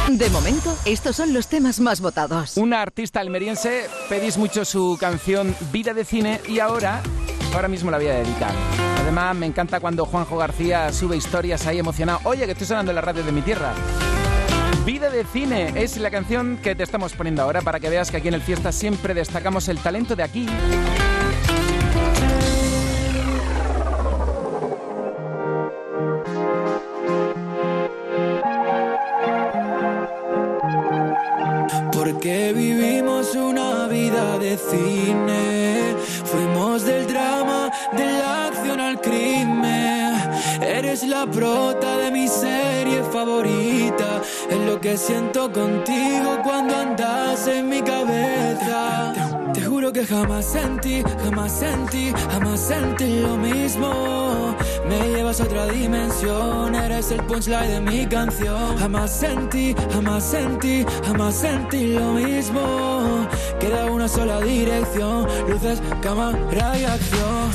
De 0.09 0.29
momento, 0.29 0.77
estos 0.85 1.15
son 1.17 1.33
los 1.33 1.47
temas 1.47 1.79
más 1.79 1.99
votados. 1.99 2.55
Una 2.55 2.81
artista 2.81 3.19
almeriense, 3.19 3.89
pedís 4.07 4.37
mucho 4.37 4.63
su 4.63 4.97
canción 4.99 5.53
Vida 5.73 5.93
de 5.93 6.05
Cine 6.05 6.39
y 6.47 6.59
ahora, 6.59 7.01
ahora 7.53 7.67
mismo 7.67 7.91
la 7.91 7.97
voy 7.97 8.07
a 8.07 8.13
dedicar. 8.13 8.51
Además, 9.01 9.35
me 9.35 9.45
encanta 9.45 9.81
cuando 9.81 10.05
Juanjo 10.05 10.37
García 10.37 10.93
sube 10.93 11.17
historias 11.17 11.67
ahí 11.67 11.79
emocionado. 11.79 12.21
Oye, 12.23 12.45
que 12.45 12.53
estoy 12.53 12.67
sonando 12.67 12.91
en 12.91 12.95
la 12.95 13.01
radio 13.01 13.23
de 13.23 13.31
mi 13.33 13.41
tierra. 13.41 13.73
Vida 14.85 15.09
de 15.09 15.25
cine 15.25 15.73
es 15.75 15.97
la 15.97 16.09
canción 16.09 16.57
que 16.63 16.75
te 16.75 16.83
estamos 16.83 17.13
poniendo 17.13 17.41
ahora 17.41 17.61
para 17.61 17.79
que 17.79 17.89
veas 17.89 18.09
que 18.09 18.17
aquí 18.17 18.29
en 18.29 18.35
el 18.35 18.41
Fiesta 18.41 18.71
siempre 18.71 19.13
destacamos 19.13 19.67
el 19.67 19.79
talento 19.79 20.15
de 20.15 20.23
aquí. 20.23 20.47
Que 44.95 44.99
siento 44.99 45.51
contigo 45.51 46.39
cuando 46.41 46.73
andas 46.73 47.45
en 47.49 47.67
mi 47.67 47.81
cabeza. 47.81 49.13
Te 49.53 49.61
juro 49.61 49.91
que 49.91 50.05
jamás 50.05 50.45
sentí, 50.45 51.03
jamás 51.21 51.51
sentí, 51.51 52.13
jamás 52.31 52.61
sentí 52.61 53.19
lo 53.19 53.35
mismo. 53.35 54.55
Me 54.87 54.97
llevas 55.09 55.41
a 55.41 55.43
otra 55.43 55.65
dimensión, 55.65 56.73
eres 56.75 57.11
el 57.11 57.21
punchline 57.25 57.71
de 57.71 57.81
mi 57.81 58.05
canción. 58.05 58.77
Jamás 58.77 59.11
sentí, 59.11 59.75
jamás 59.91 60.23
sentí, 60.23 60.85
jamás 61.05 61.35
sentí 61.35 61.87
lo 61.95 62.13
mismo. 62.13 63.27
Queda 63.59 63.91
una 63.91 64.07
sola 64.07 64.39
dirección, 64.39 65.27
luces, 65.49 65.81
cámara 66.01 66.79
y 66.79 66.85
acción. 66.85 67.51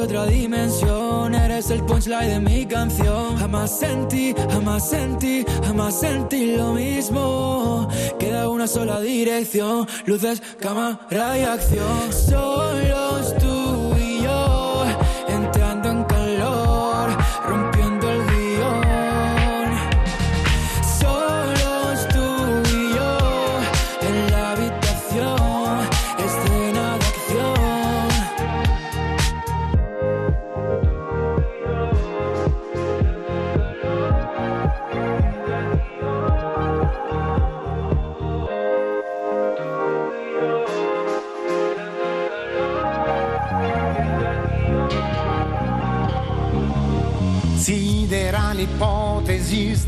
Otra 0.00 0.26
dimensión, 0.26 1.34
eres 1.34 1.70
el 1.70 1.84
punchline 1.84 2.28
de 2.28 2.40
mi 2.40 2.66
canción. 2.66 3.36
Jamás 3.36 3.78
sentí, 3.78 4.34
jamás 4.50 4.88
sentí, 4.88 5.44
jamás 5.64 6.00
sentí 6.00 6.56
lo 6.56 6.72
mismo. 6.72 7.88
Queda 8.18 8.48
una 8.48 8.66
sola 8.66 9.00
dirección, 9.00 9.86
luces, 10.06 10.42
cámara 10.58 11.38
y 11.38 11.42
acción. 11.42 12.12
Solos 12.12 13.34
tú 13.38 13.49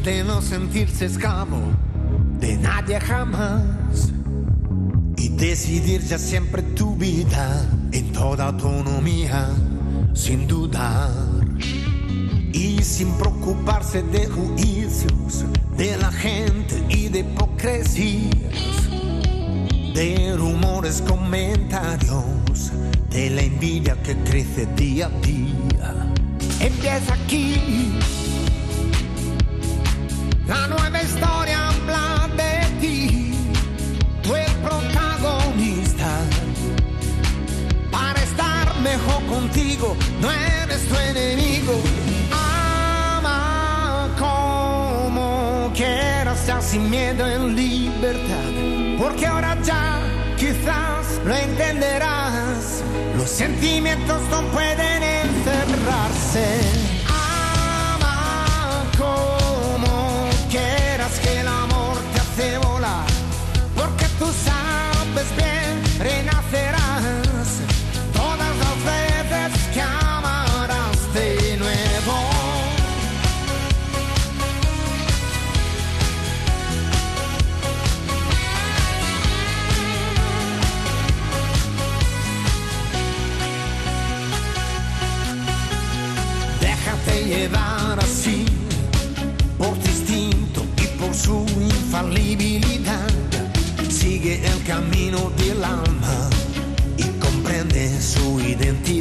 de 0.02 0.24
no 0.24 0.42
sentirse 0.42 1.04
esclavo 1.04 1.58
de 2.40 2.56
nadie 2.56 2.98
jamás 2.98 3.62
y 5.16 5.28
decidir 5.28 6.00
ya 6.02 6.18
siempre 6.18 6.62
tu 6.62 6.96
vida 6.96 7.68
en 7.92 8.10
toda 8.10 8.46
autonomía, 8.46 9.48
sin 10.12 10.48
dudar 10.48 11.10
y 12.52 12.82
sin 12.82 13.12
preocuparse 13.12 14.02
de 14.02 14.26
juicios 14.26 15.44
de 15.76 15.96
la 15.96 16.10
gente 16.10 16.82
y 16.88 17.08
de 17.08 17.20
hipocresías, 17.20 18.90
de 19.94 20.34
rumores, 20.36 21.00
comentarios, 21.02 22.72
de 23.08 23.30
la 23.30 23.42
envidia 23.42 23.94
que 24.02 24.16
crece 24.24 24.66
día 24.74 25.06
a 25.06 25.20
día. 25.20 26.12
Empieza 26.60 27.14
aquí. 27.14 28.00
Sin 46.72 46.88
miedo 46.88 47.26
en 47.26 47.54
libertad. 47.54 48.52
Porque 48.98 49.26
ahora 49.26 49.60
ya 49.62 50.00
quizás 50.38 51.20
lo 51.22 51.34
entenderás. 51.34 52.82
Los 53.14 53.28
sentimientos 53.28 54.22
no 54.30 54.40
pueden 54.52 55.02
encerrarse. 55.02 56.46
Ama 57.06 58.90
como 58.96 59.41
infalibilidad. 92.02 93.08
Sigue 93.88 94.44
el 94.44 94.62
camino 94.64 95.30
del 95.38 95.62
alma 95.64 96.30
y 96.96 97.04
comprende 97.18 98.00
su 98.00 98.40
identidad. 98.40 98.91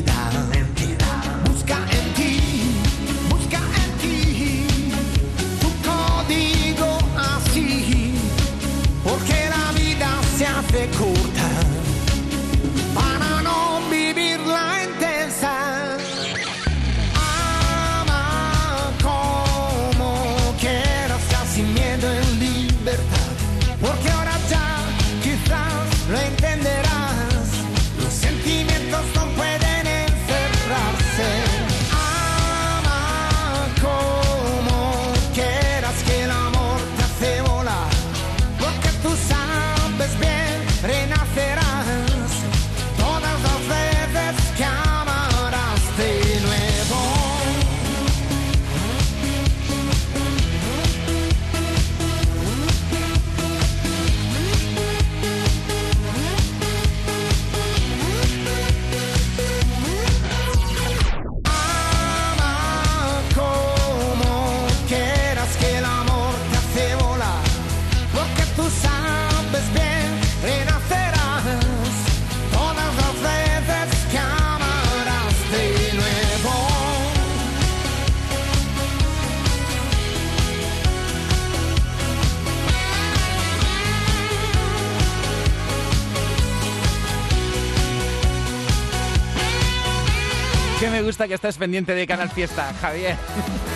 Gusta 91.12 91.28
que 91.28 91.34
estés 91.34 91.58
pendiente 91.58 91.94
de 91.94 92.08
Canal 92.08 92.30
Fiesta, 92.30 92.74
Javier. 92.80 93.18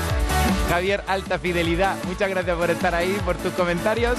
Javier, 0.70 1.04
alta 1.06 1.38
fidelidad. 1.38 1.98
Muchas 2.06 2.30
gracias 2.30 2.56
por 2.56 2.70
estar 2.70 2.96
ahí, 2.96 3.12
por 3.26 3.36
tus 3.36 3.52
comentarios. 3.52 4.18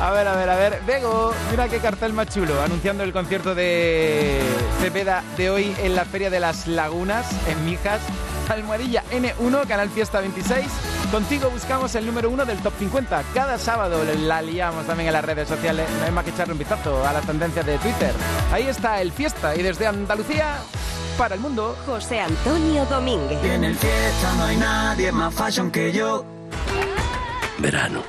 A 0.00 0.10
ver, 0.10 0.26
a 0.26 0.34
ver, 0.36 0.48
a 0.48 0.56
ver. 0.56 0.80
Bego, 0.86 1.34
mira 1.50 1.68
qué 1.68 1.80
cartel 1.80 2.14
más 2.14 2.32
chulo. 2.32 2.62
Anunciando 2.62 3.04
el 3.04 3.12
concierto 3.12 3.54
de 3.54 4.40
Cepeda 4.80 5.22
de 5.36 5.50
hoy 5.50 5.76
en 5.82 5.94
la 5.94 6.06
Feria 6.06 6.30
de 6.30 6.40
las 6.40 6.66
Lagunas, 6.66 7.26
en 7.46 7.62
Mijas. 7.66 8.00
Almohadilla 8.48 9.04
N1, 9.10 9.66
Canal 9.66 9.90
Fiesta 9.90 10.20
26. 10.20 10.64
Contigo 11.12 11.50
buscamos 11.50 11.94
el 11.94 12.06
número 12.06 12.30
uno 12.30 12.46
del 12.46 12.56
Top 12.60 12.72
50. 12.78 13.22
Cada 13.34 13.58
sábado 13.58 14.02
la 14.18 14.40
liamos 14.40 14.86
también 14.86 15.08
en 15.08 15.12
las 15.12 15.26
redes 15.26 15.46
sociales. 15.46 15.86
No 15.98 16.06
hay 16.06 16.10
más 16.10 16.24
que 16.24 16.30
echarle 16.30 16.54
un 16.54 16.58
vistazo 16.58 17.06
a 17.06 17.12
las 17.12 17.26
tendencias 17.26 17.66
de 17.66 17.76
Twitter. 17.76 18.12
Ahí 18.50 18.66
está 18.66 19.02
el 19.02 19.12
Fiesta 19.12 19.54
y 19.54 19.62
desde 19.62 19.86
Andalucía 19.86 20.56
para 21.16 21.34
el 21.34 21.40
mundo. 21.40 21.76
José 21.86 22.20
Antonio 22.20 22.84
Domínguez. 22.86 23.42
En 23.44 23.64
el 23.64 23.74
fiesta 23.74 24.34
no 24.36 24.44
hay 24.44 24.56
nadie 24.56 25.12
más 25.12 25.34
fashion 25.34 25.70
que 25.70 25.92
yo. 25.92 26.24
Verano. 27.58 28.02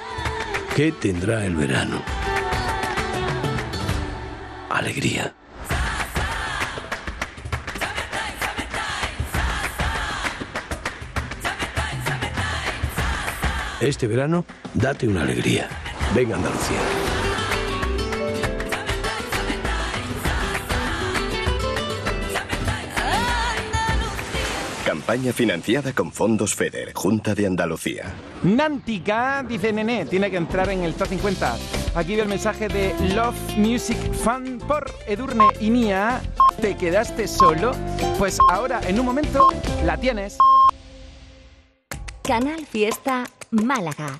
¿Qué 0.76 0.92
tendrá 0.92 1.46
el 1.46 1.56
verano? 1.56 2.02
Alegría. 4.70 5.34
Este 13.80 14.08
verano, 14.08 14.44
date 14.74 15.08
una 15.08 15.22
alegría. 15.22 15.70
Venga 16.16 16.36
Andalucía. 16.36 17.17
Campaña 25.08 25.32
financiada 25.32 25.94
con 25.94 26.12
fondos 26.12 26.54
FEDER, 26.54 26.92
Junta 26.94 27.34
de 27.34 27.48
Andalucía. 27.48 28.14
Nántica, 28.44 29.42
dice 29.48 29.72
Nené, 29.72 30.06
tiene 30.06 30.30
que 30.30 30.36
entrar 30.36 30.68
en 30.68 30.84
el 30.84 30.96
top 30.96 31.08
50. 31.08 31.56
Aquí 31.96 32.16
veo 32.16 32.24
el 32.24 32.30
mensaje 32.30 32.68
de 32.68 32.94
Love 33.16 33.56
Music 33.56 33.98
Fan 34.22 34.60
por 34.68 34.94
Edurne 35.08 35.46
y 35.62 35.70
Nia. 35.70 36.22
¿Te 36.60 36.76
quedaste 36.76 37.26
solo? 37.30 37.72
Pues 38.20 38.38
ahora, 38.52 38.82
en 38.86 39.00
un 39.00 39.06
momento, 39.06 39.48
la 39.86 39.96
tienes. 39.96 40.38
Canal 42.22 42.66
Fiesta 42.66 43.24
Málaga. 43.52 44.20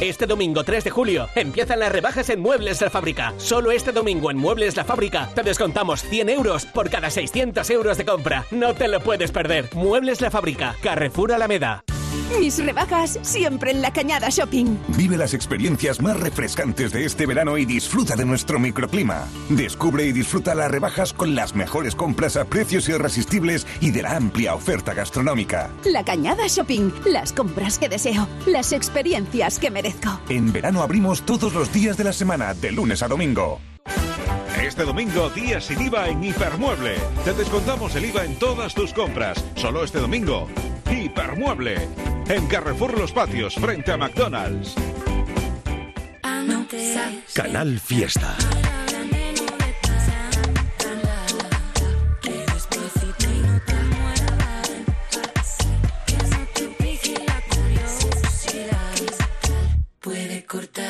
Este 0.00 0.24
domingo 0.24 0.64
3 0.64 0.84
de 0.84 0.90
julio 0.90 1.28
empiezan 1.34 1.80
las 1.80 1.92
rebajas 1.92 2.30
en 2.30 2.40
Muebles 2.40 2.80
La 2.80 2.88
Fábrica. 2.88 3.34
Solo 3.36 3.70
este 3.70 3.92
domingo 3.92 4.30
en 4.30 4.38
Muebles 4.38 4.74
La 4.74 4.84
Fábrica 4.84 5.28
te 5.34 5.42
descontamos 5.42 6.02
100 6.02 6.30
euros 6.30 6.64
por 6.64 6.88
cada 6.88 7.10
600 7.10 7.68
euros 7.68 7.98
de 7.98 8.06
compra. 8.06 8.46
No 8.50 8.72
te 8.72 8.88
lo 8.88 9.00
puedes 9.00 9.30
perder. 9.30 9.68
Muebles 9.74 10.22
La 10.22 10.30
Fábrica, 10.30 10.74
Carrefour 10.82 11.34
Alameda. 11.34 11.84
Mis 12.38 12.64
rebajas 12.64 13.18
siempre 13.22 13.70
en 13.72 13.82
la 13.82 13.92
Cañada 13.92 14.28
Shopping. 14.28 14.76
Vive 14.96 15.16
las 15.16 15.34
experiencias 15.34 16.00
más 16.00 16.18
refrescantes 16.18 16.92
de 16.92 17.04
este 17.04 17.26
verano 17.26 17.58
y 17.58 17.64
disfruta 17.64 18.16
de 18.16 18.24
nuestro 18.24 18.58
microclima. 18.58 19.26
Descubre 19.48 20.04
y 20.06 20.12
disfruta 20.12 20.54
las 20.54 20.70
rebajas 20.70 21.12
con 21.12 21.34
las 21.34 21.54
mejores 21.54 21.94
compras 21.94 22.36
a 22.36 22.44
precios 22.44 22.88
irresistibles 22.88 23.66
y 23.80 23.90
de 23.90 24.02
la 24.02 24.16
amplia 24.16 24.54
oferta 24.54 24.94
gastronómica. 24.94 25.70
La 25.84 26.04
Cañada 26.04 26.46
Shopping. 26.46 26.90
Las 27.06 27.32
compras 27.32 27.78
que 27.78 27.88
deseo. 27.88 28.28
Las 28.46 28.72
experiencias 28.72 29.58
que 29.58 29.70
merezco. 29.70 30.20
En 30.28 30.52
verano 30.52 30.82
abrimos 30.82 31.22
todos 31.22 31.52
los 31.52 31.72
días 31.72 31.96
de 31.96 32.04
la 32.04 32.12
semana, 32.12 32.54
de 32.54 32.72
lunes 32.72 33.02
a 33.02 33.08
domingo. 33.08 33.60
Este 34.62 34.84
domingo, 34.84 35.30
día 35.30 35.60
sin 35.60 35.80
IVA 35.80 36.08
en 36.08 36.22
Hipermueble. 36.22 36.94
Te 37.24 37.32
descontamos 37.32 37.94
el 37.96 38.04
IVA 38.04 38.24
en 38.24 38.38
todas 38.38 38.74
tus 38.74 38.92
compras. 38.92 39.44
Solo 39.56 39.84
este 39.84 39.98
domingo. 39.98 40.48
Hipermueble. 40.90 41.88
En 42.28 42.46
Carrefour 42.46 42.98
Los 42.98 43.12
Patios, 43.12 43.54
frente 43.54 43.92
a 43.92 43.96
McDonald's. 43.96 44.74
Canal 47.34 47.80
Fiesta. 47.80 48.36
Cortar. 60.50 60.89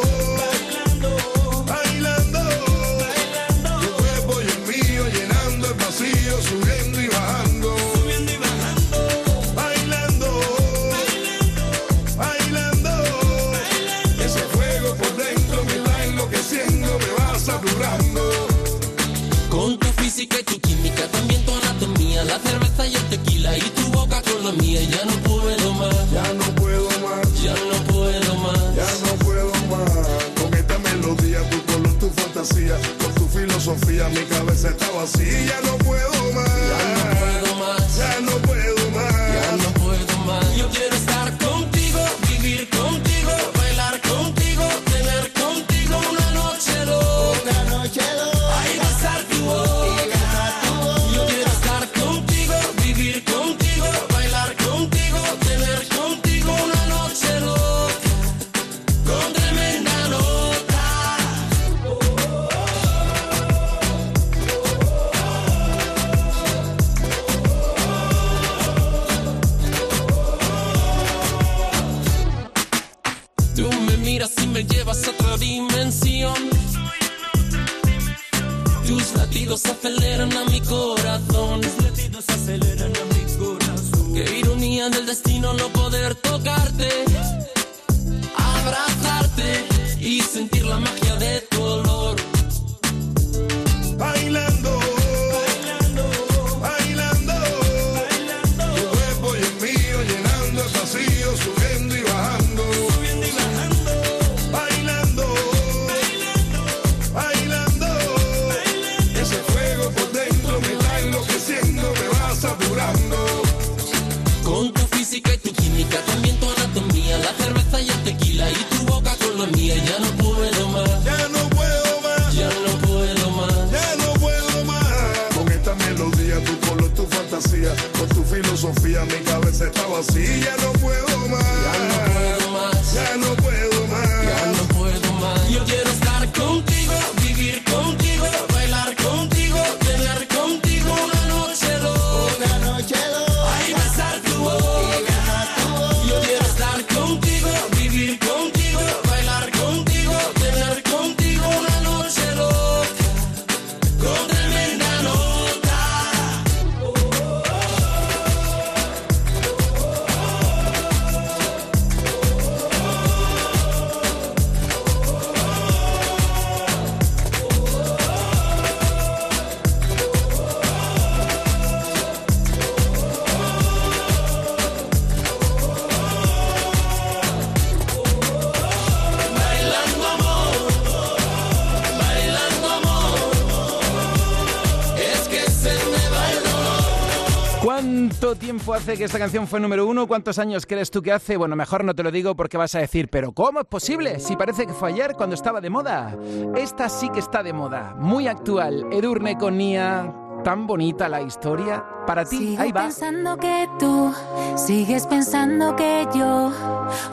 Tiempo 188.51 188.73
hace 188.73 188.97
que 188.97 189.05
esta 189.05 189.17
canción 189.17 189.47
fue 189.47 189.61
número 189.61 189.87
uno? 189.87 190.07
¿Cuántos 190.07 190.37
años 190.37 190.65
crees 190.65 190.91
tú 190.91 191.01
que 191.01 191.13
hace? 191.13 191.37
Bueno, 191.37 191.55
mejor 191.55 191.85
no 191.85 191.95
te 191.95 192.03
lo 192.03 192.11
digo 192.11 192.35
porque 192.35 192.57
vas 192.57 192.75
a 192.75 192.79
decir, 192.79 193.07
pero 193.09 193.31
¿cómo 193.31 193.61
es 193.61 193.65
posible? 193.65 194.19
Si 194.19 194.35
parece 194.35 194.67
que 194.67 194.73
fue 194.73 194.89
ayer 194.89 195.13
cuando 195.15 195.35
estaba 195.35 195.61
de 195.61 195.69
moda. 195.69 196.17
Esta 196.55 196.89
sí 196.89 197.09
que 197.11 197.19
está 197.21 197.43
de 197.43 197.53
moda, 197.53 197.95
muy 197.97 198.27
actual. 198.27 198.87
Edurne 198.91 199.37
con 199.37 199.57
Nia, 199.57 200.13
tan 200.43 200.67
bonita 200.67 201.07
la 201.07 201.21
historia. 201.21 201.81
Para 202.05 202.25
ti, 202.25 202.39
Sigo 202.39 202.61
ahí 202.61 202.73
va. 202.73 202.81
pensando 202.81 203.37
que 203.37 203.69
tú 203.79 204.13
sigues 204.57 205.07
pensando 205.07 205.73
que 205.77 206.05
yo 206.13 206.51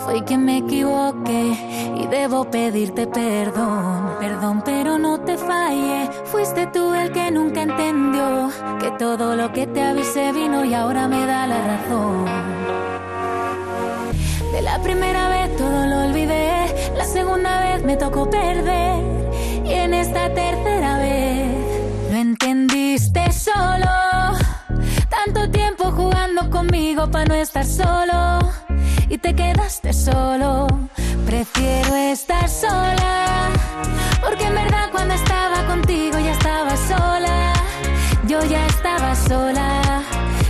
fui 0.04 0.22
quien 0.22 0.44
me 0.44 0.58
equivoqué 0.58 1.92
y 1.96 2.06
debo 2.06 2.44
pedirte 2.50 3.06
perdón. 3.06 4.16
Perdón, 4.20 4.62
pero 4.64 4.98
no 4.98 5.20
te 5.20 5.36
fallé. 5.36 6.10
Fuiste 6.24 6.66
tú 6.68 6.92
el 6.94 7.12
que 7.12 7.30
nunca 7.30 7.62
entendió 7.62 8.50
que 8.80 8.90
todo 8.92 9.36
lo 9.36 9.52
que 9.52 9.66
te 9.66 9.82
avisé 9.82 10.32
vino 10.32 10.64
y 10.64 10.74
ahora 10.74 11.08
me 11.08 11.24
da 11.26 11.46
la 11.46 11.66
razón. 11.66 12.24
De 14.52 14.62
la 14.62 14.80
primera 14.82 15.28
vez 15.28 15.56
todo 15.56 15.86
lo 15.86 16.06
olvidé, 16.06 16.92
la 16.96 17.04
segunda 17.04 17.60
vez 17.60 17.84
me 17.84 17.96
tocó 17.96 18.28
perder 18.28 19.02
y 19.64 19.72
en 19.72 19.94
esta 19.94 20.32
tercera 20.34 20.98
vez 20.98 22.10
lo 22.10 22.16
entendiste 22.16 23.30
solo. 23.32 23.88
Tanto 25.08 25.50
tiempo 25.50 25.90
jugando 25.92 26.50
conmigo 26.50 27.10
para 27.10 27.26
no 27.26 27.34
estar 27.34 27.64
solo 27.64 28.67
y 29.08 29.18
te 29.18 29.34
quedaste 29.34 29.92
solo. 29.92 30.66
Prefiero 31.26 31.94
estar 31.94 32.48
sola 32.48 33.50
porque 34.22 34.44
en 34.44 34.54
verdad 34.54 34.90
cuando 34.90 35.14
estaba 35.14 35.66
contigo 35.66 36.18
ya 36.18 36.32
estaba 36.32 36.76
sola. 36.76 37.52
Yo 38.26 38.44
ya 38.44 38.66
estaba 38.66 39.14
sola, 39.14 40.02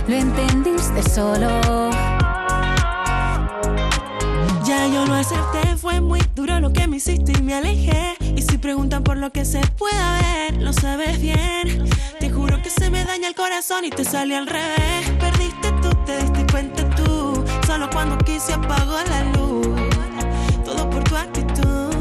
lo 0.07 0.15
entendiste 0.15 1.01
solo. 1.03 1.89
Ya 4.65 4.87
yo 4.87 5.05
lo 5.05 5.13
acepté, 5.13 5.77
fue 5.77 6.01
muy 6.01 6.21
duro 6.35 6.59
lo 6.59 6.73
que 6.73 6.87
me 6.87 6.97
hiciste 6.97 7.31
y 7.37 7.41
me 7.41 7.55
alejé. 7.55 8.17
Y 8.19 8.41
si 8.41 8.57
preguntan 8.57 9.03
por 9.03 9.17
lo 9.17 9.31
que 9.31 9.45
se 9.45 9.61
pueda 9.77 10.19
ver, 10.19 10.61
lo 10.61 10.73
sabes 10.73 11.19
bien. 11.21 11.89
Te 12.19 12.29
juro 12.29 12.61
que 12.61 12.69
se 12.69 12.89
me 12.89 13.05
daña 13.05 13.29
el 13.29 13.35
corazón 13.35 13.85
y 13.85 13.89
te 13.89 14.03
sale 14.03 14.35
al 14.35 14.47
revés. 14.47 15.09
Perdiste 15.19 15.71
tú, 15.81 15.89
te 16.05 16.17
diste 16.17 16.45
cuenta 16.51 16.89
tú. 16.95 17.08
Cuando 17.99 18.17
quise 18.19 18.53
apagó 18.53 18.95
la 19.09 19.23
luz. 19.33 19.67
Todo 20.63 20.89
por 20.89 21.03
tu 21.03 21.17
actitud. 21.17 21.93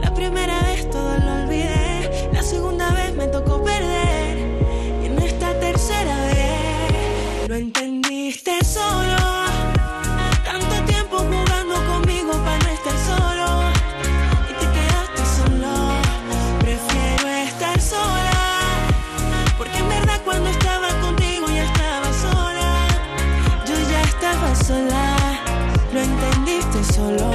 La 0.00 0.12
primera 0.12 0.60
vez 0.62 0.90
todo 0.90 1.16
lo 1.18 1.44
olvidé. 1.44 2.30
La 2.32 2.42
segunda 2.42 2.90
vez 2.90 3.14
me 3.14 3.28
tocó 3.28 3.62
perder. 3.62 4.38
Y 5.04 5.06
en 5.06 5.22
esta 5.22 5.56
tercera 5.60 6.16
vez 6.24 7.48
lo 7.48 7.54
entendiste 7.54 8.58
solo. 8.64 9.13
Sola, 24.66 25.16
lo 25.92 26.00
entendiste 26.00 26.84
solo. 26.94 27.30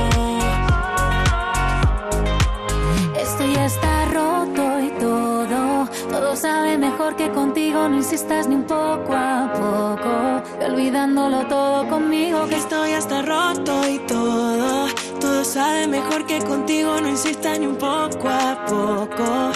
Esto 3.15 3.45
ya 3.45 3.65
está 3.65 4.05
roto 4.05 4.79
y 4.79 4.89
todo, 4.99 5.87
todo 6.09 6.35
sabe 6.35 6.77
mejor 6.77 7.15
que 7.15 7.29
contigo. 7.29 7.87
No 7.87 7.97
insistas 7.97 8.47
ni 8.47 8.55
un 8.55 8.63
poco 8.63 9.13
a 9.13 9.53
poco, 9.53 10.65
olvidándolo 10.65 11.45
todo 11.45 11.87
conmigo. 11.87 12.47
Que 12.47 12.55
esto 12.55 12.87
ya 12.87 12.97
está 12.97 13.21
roto 13.21 13.87
y 13.87 13.99
todo, 13.99 14.87
todo 15.19 15.43
sabe 15.43 15.85
mejor 15.85 16.25
que 16.25 16.39
contigo. 16.39 16.99
No 16.99 17.09
insistas 17.09 17.59
ni 17.59 17.67
un 17.67 17.77
poco 17.77 18.27
a 18.27 18.65
poco. 18.65 19.51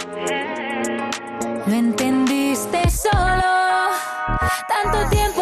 Lo 1.66 1.74
entendiste 1.74 2.88
solo, 2.92 3.52
tanto 4.68 5.10
tiempo 5.10 5.33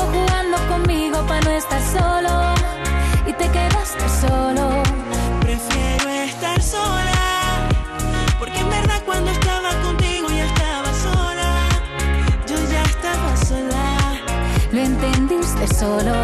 solo. 15.92 16.16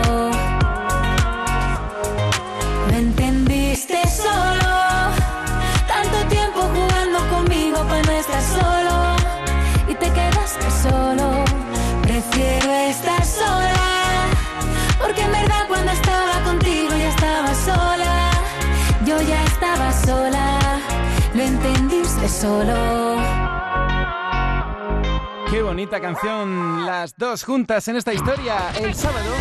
Lo 2.89 2.95
entendiste 2.95 3.99
solo. 4.07 4.73
Tanto 5.93 6.17
tiempo 6.29 6.59
jugando 6.75 7.19
conmigo 7.33 7.77
para 7.89 8.01
no 8.03 8.11
estar 8.11 8.43
solo. 8.57 8.95
Y 9.87 9.93
te 9.95 10.09
quedaste 10.17 10.67
solo. 10.85 11.43
Prefiero 12.03 12.71
estar 12.93 13.23
sola. 13.25 13.87
Porque 15.01 15.21
en 15.21 15.31
verdad 15.31 15.63
cuando 15.67 15.91
estaba 15.91 16.35
contigo 16.43 16.91
ya 17.03 17.09
estaba 17.09 17.53
sola. 17.69 18.13
Yo 19.05 19.21
ya 19.21 19.43
estaba 19.51 19.91
sola. 20.07 20.59
Lo 21.33 21.41
entendiste 21.43 22.27
solo. 22.29 23.06
Bonita 25.67 25.99
canción, 25.99 26.85
las 26.85 27.13
dos 27.17 27.43
juntas 27.43 27.85
en 27.89 27.97
esta 27.97 28.13
historia. 28.13 28.71
El 28.79 28.95
sábado 28.95 29.33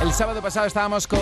El 0.00 0.12
sábado 0.12 0.40
pasado 0.40 0.68
estábamos 0.68 1.08
con 1.08 1.20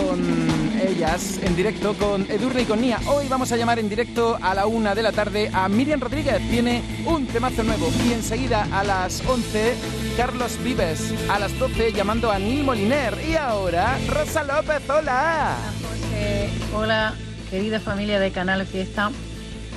ellas 0.79 1.39
en 1.41 1.55
directo, 1.55 1.95
con 1.95 2.29
Edurne 2.29 2.61
y 2.61 2.65
con 2.65 2.81
Nia. 2.81 2.99
Hoy 3.07 3.27
vamos 3.27 3.51
a 3.51 3.57
llamar 3.57 3.79
en 3.79 3.89
directo 3.89 4.37
a 4.39 4.53
la 4.53 4.67
una 4.67 4.93
de 4.93 5.01
la 5.01 5.11
tarde 5.11 5.49
a 5.51 5.67
Miriam 5.67 5.99
Rodríguez. 5.99 6.37
Tiene 6.51 6.83
un 7.07 7.25
temazo 7.25 7.63
nuevo. 7.63 7.89
Y 8.05 8.13
enseguida 8.13 8.67
a 8.71 8.83
las 8.83 9.27
11, 9.27 9.73
Carlos 10.15 10.59
Vives. 10.63 11.15
A 11.31 11.39
las 11.39 11.57
12, 11.57 11.93
llamando 11.93 12.29
a 12.29 12.37
Nil 12.37 12.63
Moliner. 12.63 13.17
Y 13.27 13.35
ahora, 13.35 13.97
Rosa 14.07 14.43
López. 14.43 14.87
Hola. 14.87 15.55
José, 15.81 16.49
hola, 16.75 17.15
querida 17.53 17.79
familia 17.79 18.19
de 18.19 18.31
Canal 18.31 18.65
Fiesta. 18.65 19.11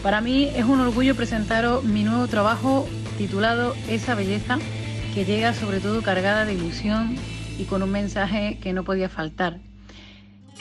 Para 0.03 0.23
mí 0.23 0.51
es 0.57 0.65
un 0.65 0.81
orgullo 0.81 1.15
presentaros 1.15 1.85
mi 1.85 2.05
nuevo 2.05 2.27
trabajo 2.27 2.89
titulado 3.19 3.77
Esa 3.87 4.15
Belleza, 4.15 4.57
que 5.13 5.27
llega 5.27 5.53
sobre 5.53 5.81
todo 5.81 6.01
cargada 6.01 6.47
de 6.47 6.55
ilusión 6.55 7.17
y 7.59 7.65
con 7.65 7.83
un 7.83 7.91
mensaje 7.91 8.59
que 8.63 8.73
no 8.73 8.83
podía 8.85 9.11
faltar. 9.11 9.59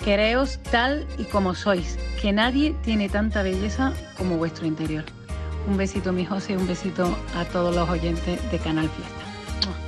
Quereos 0.03 0.59
tal 0.63 1.07
y 1.17 1.23
como 1.23 1.55
sois, 1.55 1.97
que 2.21 2.33
nadie 2.33 2.75
tiene 2.83 3.07
tanta 3.07 3.43
belleza 3.43 3.93
como 4.17 4.35
vuestro 4.35 4.67
interior. 4.67 5.05
Un 5.69 5.77
besito, 5.77 6.11
mi 6.11 6.25
José, 6.25 6.57
un 6.57 6.67
besito 6.67 7.17
a 7.33 7.45
todos 7.45 7.73
los 7.73 7.87
oyentes 7.87 8.41
de 8.51 8.57
Canal 8.57 8.89
Fiesta. 8.89 9.25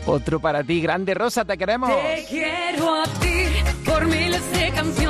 Otro 0.05 0.39
para 0.39 0.63
ti, 0.63 0.80
grande 0.80 1.13
Rosa, 1.13 1.43
te 1.43 1.57
queremos. 1.57 1.89
Te 1.89 2.25
quiero 2.30 3.01
a 3.01 3.03
ti, 3.19 3.47
por 3.84 4.07
miles 4.07 4.49
de 4.53 4.71
canciones 4.71 5.07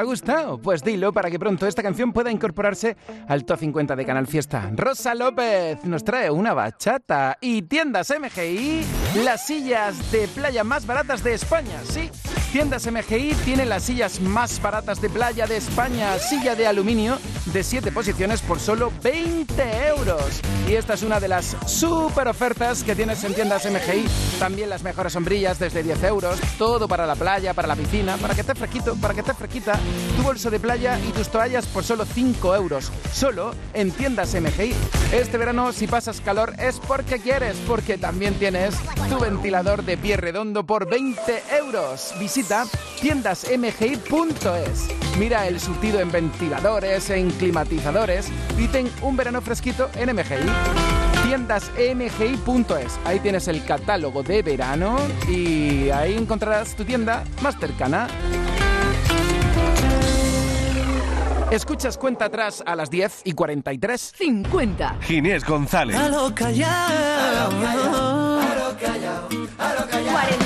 ha 0.00 0.04
gustado? 0.04 0.58
Pues 0.58 0.82
dilo 0.82 1.12
para 1.12 1.30
que 1.30 1.38
pronto 1.38 1.66
esta 1.66 1.82
canción 1.82 2.12
pueda 2.12 2.30
incorporarse 2.30 2.96
al 3.28 3.44
top 3.44 3.58
50 3.58 3.96
de 3.96 4.06
Canal 4.06 4.26
Fiesta. 4.26 4.70
Rosa 4.74 5.14
López 5.14 5.84
nos 5.84 6.04
trae 6.04 6.30
una 6.30 6.54
bachata 6.54 7.36
y 7.40 7.62
tiendas 7.62 8.10
MGI, 8.10 8.82
las 9.24 9.46
sillas 9.46 10.10
de 10.10 10.26
playa 10.28 10.64
más 10.64 10.86
baratas 10.86 11.22
de 11.22 11.34
España, 11.34 11.80
sí. 11.84 12.10
Tiendas 12.52 12.84
MGI 12.90 13.34
tiene 13.44 13.64
las 13.64 13.84
sillas 13.84 14.20
más 14.20 14.60
baratas 14.60 15.00
de 15.00 15.08
playa 15.08 15.46
de 15.46 15.56
España, 15.56 16.18
silla 16.18 16.56
de 16.56 16.66
aluminio 16.66 17.16
de 17.46 17.62
7 17.62 17.92
posiciones 17.92 18.42
por 18.42 18.58
solo 18.58 18.92
20 19.02 19.86
euros. 19.86 20.40
Y 20.68 20.74
esta 20.74 20.94
es 20.94 21.04
una 21.04 21.20
de 21.20 21.28
las 21.28 21.56
super 21.66 22.26
ofertas 22.26 22.82
que 22.82 22.96
tienes 22.96 23.22
en 23.22 23.34
tiendas 23.34 23.64
MGI. 23.66 24.04
También 24.40 24.68
las 24.68 24.82
mejores 24.82 25.12
sombrillas 25.12 25.60
desde 25.60 25.84
10 25.84 26.02
euros, 26.04 26.40
todo 26.58 26.88
para 26.88 27.06
la 27.06 27.14
playa, 27.14 27.54
para 27.54 27.68
la 27.68 27.76
piscina, 27.76 28.16
para 28.16 28.34
que 28.34 28.40
esté 28.40 28.56
fresquito, 28.56 28.96
para 28.96 29.14
que 29.14 29.20
esté 29.20 29.34
fresquita, 29.34 29.78
tu 30.16 30.22
bolso 30.24 30.50
de 30.50 30.58
playa 30.58 30.98
y 31.08 31.12
tus 31.12 31.28
toallas 31.28 31.66
por 31.66 31.84
solo 31.84 32.04
5 32.04 32.56
euros. 32.56 32.90
Solo 33.12 33.54
en 33.74 33.92
tiendas 33.92 34.34
MGI. 34.34 34.74
Este 35.12 35.38
verano, 35.38 35.72
si 35.72 35.86
pasas 35.86 36.20
calor, 36.20 36.54
es 36.58 36.80
porque 36.80 37.20
quieres, 37.20 37.56
porque 37.68 37.96
también 37.96 38.34
tienes 38.34 38.74
tu 39.08 39.20
ventilador 39.20 39.84
de 39.84 39.96
pie 39.96 40.16
redondo 40.16 40.64
por 40.64 40.88
20 40.88 41.42
euros. 41.58 42.12
tiendasmgi.es. 43.00 44.88
Mira 45.18 45.46
el 45.46 45.60
surtido 45.60 46.00
en 46.00 46.10
ventiladores, 46.10 47.10
en 47.10 47.30
climatizadores 47.30 48.28
y 48.58 48.68
ten 48.68 48.90
un 49.02 49.16
verano 49.16 49.40
fresquito 49.40 49.90
en 49.96 50.14
MGI. 50.14 50.50
Tiendasmgi.es. 51.24 52.98
Ahí 53.04 53.20
tienes 53.20 53.48
el 53.48 53.64
catálogo 53.64 54.22
de 54.22 54.42
verano 54.42 54.98
y 55.28 55.90
ahí 55.90 56.16
encontrarás 56.16 56.74
tu 56.74 56.84
tienda 56.84 57.24
más 57.42 57.58
cercana. 57.58 58.08
Escuchas 61.50 61.98
cuenta 61.98 62.26
atrás 62.26 62.62
a 62.64 62.76
las 62.76 62.90
10 62.90 63.22
y 63.24 63.32
43. 63.32 64.12
50. 64.16 64.98
Ginés 65.00 65.44
González. 65.44 65.96
A 65.96 66.08
lo 66.08 66.32
callao. 66.32 67.50
49. 69.58 70.39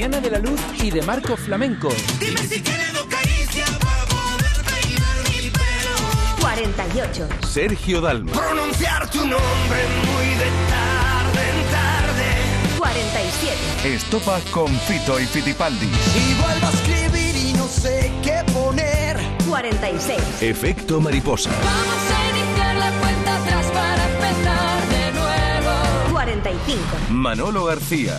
Tatiana 0.00 0.20
de 0.22 0.30
la 0.30 0.38
Luz 0.38 0.58
y 0.82 0.90
de 0.90 1.02
Marco 1.02 1.36
Flamenco. 1.36 1.90
Dime 2.18 2.40
si 2.40 2.62
caricias 2.62 3.70
para 3.80 4.06
poder 4.06 4.64
peinar 4.64 5.28
mi 5.28 5.50
pelo. 5.50 6.40
48. 6.40 7.28
Sergio 7.46 8.00
Dalma. 8.00 8.32
Pronunciar 8.32 9.10
tu 9.10 9.18
nombre 9.18 9.80
muy 10.06 10.26
de 10.36 10.50
tarde 10.70 11.42
en 11.50 11.70
tarde. 11.70 12.78
47. 12.78 13.94
Estopa 13.94 14.40
con 14.50 14.68
Fito 14.68 15.20
y 15.20 15.26
Fitipaldi. 15.26 15.84
Y 15.84 16.34
vuelvo 16.40 16.66
a 16.66 16.70
escribir 16.70 17.36
y 17.36 17.52
no 17.52 17.68
sé 17.68 18.10
qué 18.22 18.42
poner. 18.54 19.18
46. 19.46 20.18
Efecto 20.40 21.02
mariposa. 21.02 21.50
Vamos 21.50 22.02
a 22.08 22.38
iniciar 22.38 22.76
la 22.76 22.90
cuenta 23.00 23.36
atrás 23.36 23.66
para 23.66 24.04
empezar 24.06 24.88
de 24.88 25.12
nuevo. 25.12 26.12
45. 26.12 26.80
Manolo 27.10 27.66
García. 27.66 28.16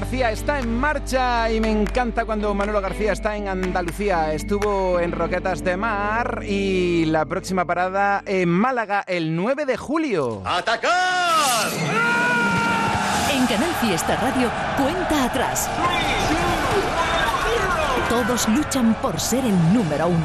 García 0.00 0.30
está 0.30 0.58
en 0.58 0.74
marcha 0.78 1.52
y 1.52 1.60
me 1.60 1.70
encanta 1.70 2.24
cuando 2.24 2.54
Manolo 2.54 2.80
García 2.80 3.12
está 3.12 3.36
en 3.36 3.48
Andalucía. 3.48 4.32
Estuvo 4.32 4.98
en 4.98 5.12
Roquetas 5.12 5.62
de 5.62 5.76
Mar 5.76 6.40
y 6.42 7.04
la 7.04 7.26
próxima 7.26 7.66
parada 7.66 8.22
en 8.24 8.48
Málaga 8.48 9.04
el 9.06 9.36
9 9.36 9.66
de 9.66 9.76
julio. 9.76 10.42
¡Atacar! 10.46 11.68
En 13.30 13.46
Canal 13.46 13.74
Fiesta 13.74 14.16
Radio, 14.16 14.50
cuenta 14.78 15.24
atrás. 15.24 15.68
Todos 18.08 18.48
luchan 18.48 18.94
por 19.02 19.20
ser 19.20 19.44
el 19.44 19.74
número 19.74 20.08
uno. 20.08 20.24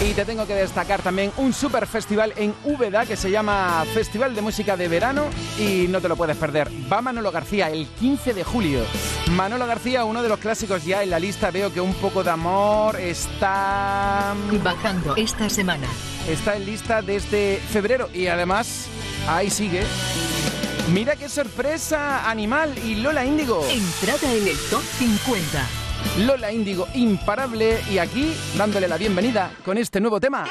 Y 0.00 0.14
te 0.14 0.24
tengo 0.24 0.46
que 0.46 0.54
destacar 0.54 1.02
también 1.02 1.32
un 1.38 1.52
super 1.52 1.84
festival 1.86 2.32
en 2.36 2.54
Úbeda 2.62 3.04
que 3.04 3.16
se 3.16 3.32
llama 3.32 3.84
Festival 3.92 4.32
de 4.32 4.42
Música 4.42 4.76
de 4.76 4.86
Verano 4.86 5.24
y 5.58 5.86
no 5.88 6.00
te 6.00 6.08
lo 6.08 6.14
puedes 6.16 6.36
perder. 6.36 6.70
Va 6.90 7.02
Manolo 7.02 7.32
García 7.32 7.68
el 7.68 7.88
15 7.88 8.32
de 8.32 8.44
julio. 8.44 8.84
Manolo 9.32 9.66
García, 9.66 10.04
uno 10.04 10.22
de 10.22 10.28
los 10.28 10.38
clásicos 10.38 10.84
ya 10.84 11.02
en 11.02 11.10
la 11.10 11.18
lista, 11.18 11.50
veo 11.50 11.72
que 11.72 11.80
un 11.80 11.94
poco 11.94 12.22
de 12.22 12.30
amor 12.30 12.94
está... 13.00 14.34
Bajando 14.62 15.16
esta 15.16 15.50
semana. 15.50 15.88
Está 16.28 16.54
en 16.54 16.66
lista 16.66 17.02
desde 17.02 17.56
febrero 17.56 18.08
y 18.14 18.28
además 18.28 18.86
ahí 19.26 19.50
sigue. 19.50 19.82
Mira 20.92 21.16
qué 21.16 21.28
sorpresa, 21.28 22.30
Animal 22.30 22.72
y 22.84 22.94
Lola 22.94 23.24
Índigo. 23.24 23.66
Entrada 23.68 24.32
en 24.32 24.46
el 24.46 24.56
top 24.70 24.82
50. 24.98 25.87
Lola 26.18 26.52
Índigo 26.52 26.86
imparable 26.94 27.78
y 27.90 27.98
aquí 27.98 28.32
dándole 28.56 28.88
la 28.88 28.96
bienvenida 28.96 29.52
con 29.64 29.78
este 29.78 30.00
nuevo 30.00 30.20
tema. 30.20 30.46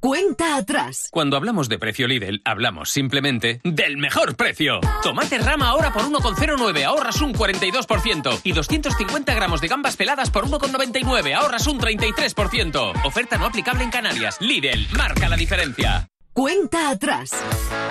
Cuenta 0.00 0.56
atrás. 0.56 1.08
Cuando 1.10 1.36
hablamos 1.36 1.68
de 1.68 1.78
precio 1.78 2.08
Lidl, 2.08 2.40
hablamos 2.46 2.88
simplemente 2.90 3.60
del 3.64 3.98
mejor 3.98 4.34
precio. 4.34 4.80
Tomate 5.02 5.38
rama 5.38 5.68
ahora 5.68 5.92
por 5.92 6.02
1,09, 6.02 6.84
ahorras 6.84 7.20
un 7.20 7.34
42%. 7.34 8.40
Y 8.42 8.52
250 8.52 9.34
gramos 9.34 9.60
de 9.60 9.68
gambas 9.68 9.96
peladas 9.96 10.30
por 10.30 10.46
1,99, 10.46 11.34
ahorras 11.34 11.66
un 11.66 11.78
33%. 11.78 13.04
Oferta 13.04 13.36
no 13.36 13.44
aplicable 13.44 13.84
en 13.84 13.90
Canarias. 13.90 14.38
Lidl, 14.40 14.88
marca 14.96 15.28
la 15.28 15.36
diferencia. 15.36 16.09
Cuenta 16.32 16.90
atrás. 16.90 17.32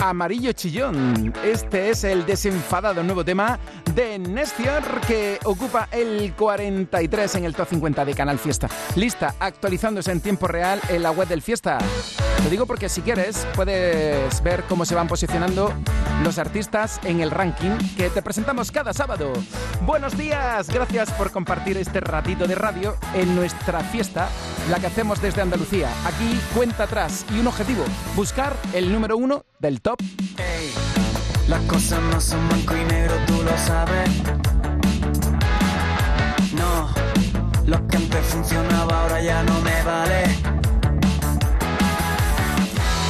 Amarillo 0.02 0.54
Chillón. 0.54 1.34
Este 1.44 1.90
es 1.90 2.06
el 2.06 2.26
desenfadado 2.26 3.04
nuevo 3.04 3.26
tema 3.26 3.60
de 3.94 4.18
Nestior 4.18 5.02
que 5.06 5.38
ocupa 5.44 5.90
el 5.92 6.34
43 6.38 7.36
en 7.36 7.44
el 7.44 7.54
top 7.54 7.68
50 7.68 8.06
de 8.06 8.14
Canal 8.14 8.40
Fiesta. 8.40 8.70
Lista 8.96 9.36
actualizándose 9.40 10.14
en 10.14 10.22
tiempo 10.22 10.48
real 10.48 10.80
en 10.88 11.04
la 11.04 11.12
web 11.12 11.28
del 11.28 11.42
Fiesta. 11.42 11.80
Lo 12.42 12.50
digo 12.50 12.66
porque 12.66 12.88
si 12.88 13.02
quieres 13.02 13.46
puedes 13.56 14.42
ver 14.42 14.64
cómo 14.70 14.86
se 14.86 14.96
van 14.96 15.10
posicionando 15.10 15.74
los 16.24 16.38
artistas 16.38 17.00
en 17.04 17.20
el 17.20 17.32
ranking 17.32 17.78
que 17.98 18.10
te 18.10 18.22
presentamos 18.22 18.72
cada 18.72 18.94
sábado. 18.94 19.34
Buenos 19.82 20.18
días, 20.18 20.70
gracias 20.70 21.12
por 21.12 21.32
compartir 21.32 21.78
este 21.78 22.00
ratito 22.00 22.48
de 22.48 22.56
radio 22.56 22.96
en 23.14 23.36
nuestra 23.36 23.82
fiesta, 23.82 24.30
la 24.70 24.80
que 24.80 24.88
hacemos 24.88 25.22
desde 25.22 25.42
Andalucía. 25.42 25.90
Aquí 26.06 26.40
cuenta 26.56 26.84
atrás 26.84 27.26
y 27.34 27.40
un 27.40 27.48
objetivo, 27.48 27.84
buscar 28.16 28.29
el 28.74 28.92
número 28.94 29.18
uno 29.18 29.44
del 29.60 29.82
top. 29.82 29.98
Las 31.48 31.62
cosas 31.62 32.00
no 32.12 32.22
son 32.22 32.48
blanco 32.48 32.76
y 32.76 32.84
negro, 32.86 33.16
tú 33.26 33.42
lo 33.44 33.58
sabes. 33.58 34.10
No, 36.54 36.90
lo 37.66 37.88
que 37.88 37.98
antes 37.98 38.26
funcionaba 38.28 39.02
ahora 39.02 39.22
ya 39.22 39.42
no 39.44 39.60
me 39.62 39.84
vale. 39.84 40.24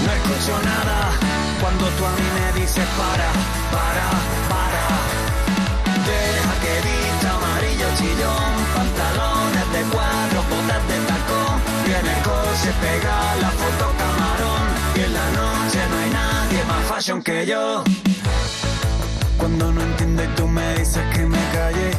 No 0.05 0.11
escucho 0.17 0.53
nada 0.63 1.11
cuando 1.59 1.85
tú 1.97 2.05
a 2.05 2.11
mí 2.11 2.27
me 2.39 2.61
dices 2.61 2.87
para, 2.97 3.29
para, 3.75 4.07
para. 4.51 4.83
Deja 6.07 6.53
que 6.63 6.73
vista 6.87 7.35
amarillo 7.35 7.87
chillón, 7.97 8.53
pantalones 8.73 9.67
de 9.73 9.81
cuadro, 9.91 10.39
botas 10.49 10.87
de 10.87 10.97
tacón. 11.09 11.59
Y 11.87 11.91
en 11.91 12.07
el 12.07 12.23
coche 12.23 12.71
pega 12.81 13.35
la 13.41 13.49
foto 13.49 13.98
que 16.99 17.45
yo. 17.45 17.81
Cuando 19.37 19.71
no 19.71 19.81
entiendo 19.81 20.21
y 20.21 20.27
tú 20.35 20.45
me 20.47 20.73
dices 20.75 21.01
que 21.13 21.25
me 21.25 21.37
calle. 21.53 21.91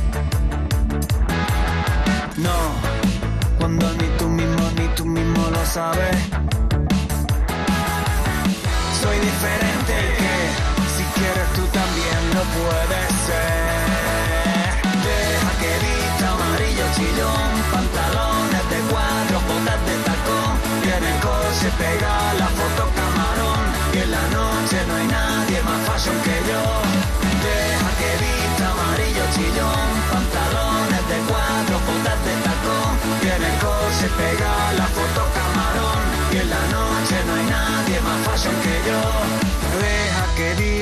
No, 2.36 2.59
cuando 3.59 3.90
ni 3.94 4.09
tú 4.18 4.28
mismo 4.28 4.70
ni 4.76 4.86
tú 4.88 5.07
mismo 5.07 5.40
lo 5.51 5.64
sabes. 5.64 6.16
Soy 9.01 9.16
diferente 9.20 9.94
que 10.20 10.36
si 10.94 11.03
quieres 11.16 11.48
tú 11.57 11.64
también 11.78 12.20
lo 12.36 12.42
puedes 12.59 13.09
ser. 13.26 13.80
Deja 15.09 15.53
que 15.61 15.72
vista 15.86 16.26
amarillo 16.34 16.86
chillón, 16.94 17.51
pantalones 17.72 18.64
de 18.68 18.78
cuadro, 18.90 19.40
botas 19.48 19.80
de 19.86 19.96
tacón. 20.05 20.61
El 20.92 21.20
coche 21.20 21.68
pega 21.78 22.30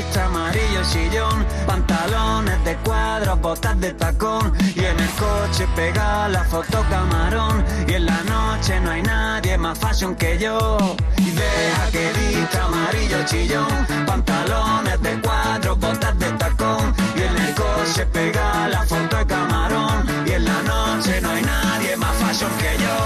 vista 0.08 0.24
amarillo 0.24 0.84
sillón, 0.84 1.44
pantalones 1.66 2.64
de 2.64 2.76
cuadros, 2.76 3.40
botas 3.40 3.78
de 3.80 3.92
tacón. 3.92 4.52
Y 4.74 4.80
en 4.80 4.98
el 4.98 5.10
coche 5.10 5.66
pega 5.76 6.28
la 6.28 6.44
foto 6.44 6.84
camarón. 6.88 7.64
Y 7.86 7.94
en 7.94 8.06
la 8.06 8.22
noche 8.24 8.80
no 8.80 8.90
hay 8.90 9.02
nadie 9.02 9.58
más 9.58 9.78
fashion 9.78 10.14
que 10.14 10.38
yo. 10.38 10.78
Deja 11.16 11.90
que 11.92 12.12
vista 12.18 12.64
amarillo 12.64 13.18
chillón, 13.26 13.86
pantalones 14.06 15.00
de 15.02 15.20
cuadros, 15.20 15.78
botas 15.78 16.18
de 16.18 16.30
tacón. 16.32 16.94
Y 17.16 17.22
en 17.22 17.36
el 17.36 17.54
coche 17.54 18.06
pega 18.06 18.68
la 18.68 18.82
foto 18.84 19.16
de 19.16 19.26
camarón. 19.26 20.06
Y 20.26 20.32
en 20.32 20.44
la 20.44 20.62
noche 20.62 21.20
no 21.20 21.30
hay 21.30 21.42
nadie 21.42 21.96
más 21.96 22.14
fashion 22.16 22.50
que 22.58 22.72
yo. 22.82 22.96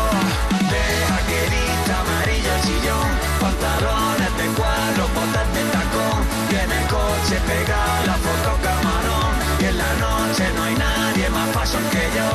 Deja 0.75 1.19
que 1.29 1.41
vista 1.55 2.01
amarillo 2.01 2.55
chillón, 2.65 3.09
pantalones 3.41 4.37
de 4.39 4.47
cuadros, 4.59 5.09
botas 5.15 5.55
de 5.55 5.63
tacón 5.73 5.92
coche 6.93 7.37
pega 7.49 7.81
la 8.09 8.17
foto 8.25 8.53
camarón 8.67 9.33
y 9.63 9.65
en 9.71 9.77
la 9.79 9.93
noche 10.05 10.45
no 10.55 10.63
hay 10.65 10.75
nadie 10.75 11.27
más 11.31 11.49
fashion 11.55 11.85
que 11.95 12.05
yo. 12.17 12.29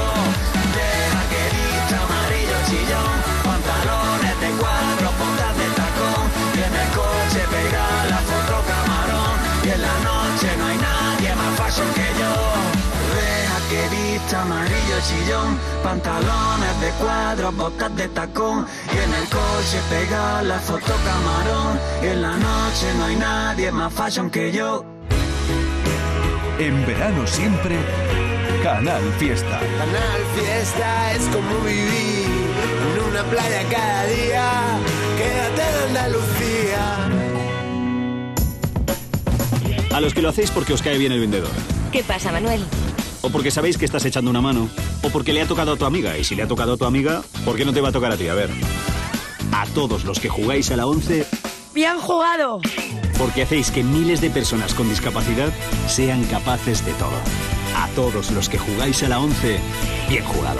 Deja 0.78 1.22
que 1.32 1.43
vista 1.53 1.97
amarillo 2.05 2.58
chillón, 2.68 3.18
pantalones 3.45 4.36
de 4.43 4.49
cuadros, 4.60 5.14
botas 5.20 5.53
de 5.62 5.68
tacón 5.80 6.26
en 6.66 6.74
el 6.84 6.89
coche 6.99 7.41
pega 7.53 7.86
la 8.14 8.20
foto 8.30 8.55
camarón 8.72 9.36
y 9.66 9.70
en 9.76 9.82
la 9.88 9.95
noche 10.10 10.47
no 10.60 10.66
hay 10.70 10.78
nadie 10.89 11.32
más 11.39 11.51
fashion 11.60 11.89
que 11.97 12.08
yo. 12.20 12.34
Deja 13.18 13.58
amarillo 14.36 14.97
chillón, 15.07 15.59
pantalones 15.84 16.82
de 16.82 16.89
cuadros, 16.91 17.55
botas 17.55 17.95
de 17.95 18.07
tacón 18.09 18.65
y 18.93 18.97
en 18.97 19.13
el 19.13 19.30
coche 19.30 19.80
pega 19.89 20.41
la 20.43 20.59
foto 20.59 20.93
camarón 21.05 21.80
y 22.03 22.07
en 22.07 22.22
la 22.22 22.38
noche 22.38 22.93
no 22.97 23.05
hay 23.05 23.15
nadie 23.15 23.72
más 23.72 23.93
fashion 23.93 24.30
que 24.30 24.51
yo. 24.51 24.86
En 26.59 26.86
verano 26.86 27.26
siempre, 27.28 27.78
Canal 28.63 29.03
Fiesta. 29.20 29.59
Canal 29.59 30.22
Fiesta 30.36 31.13
es 31.13 31.24
como 31.28 31.59
vivir 31.61 32.28
en 32.84 33.03
una 33.09 33.24
playa 33.24 33.63
cada 33.70 34.05
día. 34.05 34.51
Quédate 35.18 35.61
en 35.61 35.97
Andalucía. 35.97 37.09
A 39.95 40.01
los 40.01 40.13
que 40.13 40.22
lo 40.22 40.30
hacéis 40.30 40.51
porque 40.51 40.74
os 40.74 40.82
cae 40.82 40.97
bien 40.97 41.11
el 41.11 41.20
vendedor. 41.20 41.51
¿Qué 41.91 42.03
pasa, 42.03 42.32
Manuel? 42.32 42.63
O 43.28 43.30
porque 43.30 43.51
sabéis 43.51 43.78
que 43.78 43.84
estás 43.84 44.05
echando 44.05 44.32
una 44.32 44.39
mano. 44.39 44.69
O 45.03 45.09
porque 45.09 45.34
le 45.34 45.41
ha 45.41 45.45
tocado 45.45 45.73
a 45.73 45.75
tu 45.75 45.84
amiga. 45.84 46.17
Y 46.17 46.23
si 46.23 46.34
le 46.34 46.43
ha 46.43 46.47
tocado 46.47 46.73
a 46.73 46.78
tu 46.78 46.86
amiga, 46.86 47.23
¿por 47.43 47.57
qué 47.57 47.65
no 47.65 47.73
te 47.73 47.82
va 47.82 47.89
a 47.89 47.91
tocar 47.91 48.09
a 48.13 48.15
ti? 48.15 48.30
A 48.30 48.34
ver. 48.34 48.49
A 49.51 49.65
todos 49.75 50.05
los 50.05 50.21
que 50.21 50.30
jugáis 50.30 50.71
a 50.71 50.78
la 50.78 50.88
11, 50.88 51.25
¡Bien 51.73 51.97
jugado! 51.99 52.61
porque 53.17 53.41
hacéis 53.41 53.69
que 53.71 53.84
miles 53.84 54.21
de 54.21 54.30
personas 54.30 54.73
con 54.73 54.88
discapacidad 54.88 55.49
sean 55.88 56.23
capaces 56.25 56.86
de 56.86 56.93
todo. 56.93 57.17
A 57.75 57.89
todos 57.95 58.32
los 58.32 58.47
que 58.47 58.59
jugáis 58.59 59.03
a 59.03 59.09
la 59.09 59.19
11, 59.19 59.59
bien 60.07 60.23
jugado. 60.23 60.59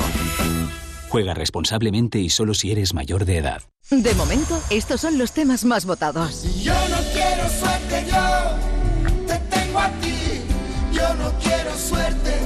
Juega 1.08 1.34
responsablemente 1.34 2.20
y 2.20 2.30
solo 2.30 2.54
si 2.54 2.72
eres 2.72 2.94
mayor 2.94 3.24
de 3.26 3.38
edad. 3.38 3.62
De 3.92 4.14
momento, 4.16 4.62
estos 4.70 5.00
son 5.02 5.18
los 5.18 5.32
temas 5.32 5.64
más 5.64 5.86
votados. 5.86 6.44
Yo 6.62 6.74
no 6.74 6.98
quiero 7.14 7.50
suerte, 7.50 8.06
yo 8.12 9.26
te 9.26 9.38
tengo 9.56 9.80
a 9.80 9.90
ti. 10.02 10.14
Yo 10.92 11.14
no 11.14 11.32
quiero 11.40 11.78
suerte, 11.78 12.37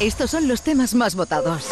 estos 0.00 0.30
son 0.30 0.48
los 0.48 0.62
temas 0.62 0.94
más 0.94 1.14
votados. 1.14 1.68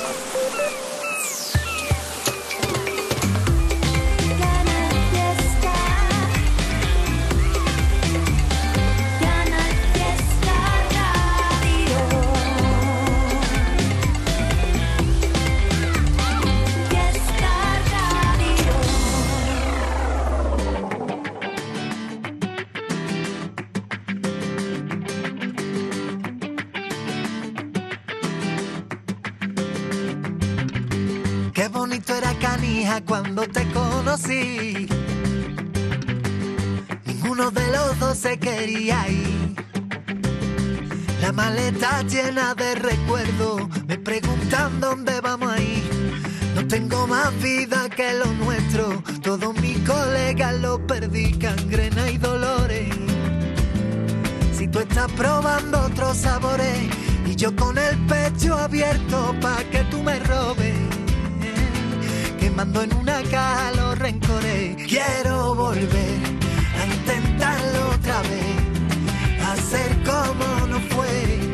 Te 33.48 33.66
conocí. 33.72 34.86
Ninguno 37.06 37.50
de 37.50 37.66
los 37.72 37.98
dos 37.98 38.18
se 38.18 38.38
quería 38.38 39.08
ir. 39.08 39.54
La 41.20 41.32
maleta 41.32 42.02
llena 42.02 42.54
de 42.54 42.74
recuerdos, 42.74 43.62
me 43.86 43.98
preguntan 43.98 44.80
dónde 44.80 45.20
vamos 45.20 45.52
a 45.52 45.60
ir. 45.60 46.20
No 46.54 46.66
tengo 46.66 47.06
más 47.06 47.30
vida 47.40 47.88
que 47.88 48.12
lo 48.14 48.26
nuestro, 48.44 49.02
todos 49.22 49.54
mis 49.60 49.78
colegas 49.80 50.54
lo 50.60 50.84
perdí, 50.86 51.32
cangrena 51.38 52.10
y 52.10 52.18
dolores. 52.18 52.88
Si 54.52 54.68
tú 54.68 54.80
estás 54.80 55.10
probando 55.12 55.80
otros 55.80 56.16
sabores 56.16 56.78
y 57.26 57.36
yo 57.36 57.54
con 57.56 57.78
el 57.78 57.96
pecho 58.06 58.56
abierto 58.56 59.34
pa' 59.40 59.62
que 59.70 59.84
tú 59.84 60.02
me 60.02 60.18
robes 60.20 60.89
quemando 62.60 62.82
en 62.82 62.94
una 62.94 63.22
caja 63.22 63.72
los 63.72 63.98
rencores. 63.98 64.76
Quiero 64.86 65.54
volver 65.54 66.18
a 66.78 66.86
intentarlo 66.94 67.88
otra 67.94 68.20
vez, 68.20 69.46
hacer 69.48 69.96
como 70.04 70.66
no 70.66 70.78
fue, 70.90 71.49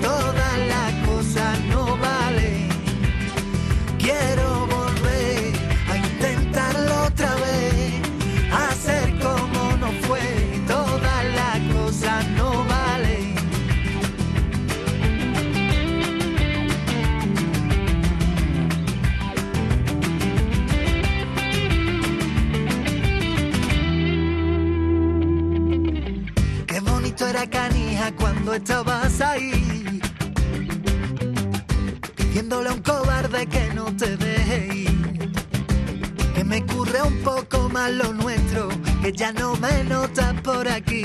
ya 39.16 39.32
no 39.32 39.56
me 39.56 39.82
notas 39.84 40.34
por 40.42 40.68
aquí. 40.68 41.04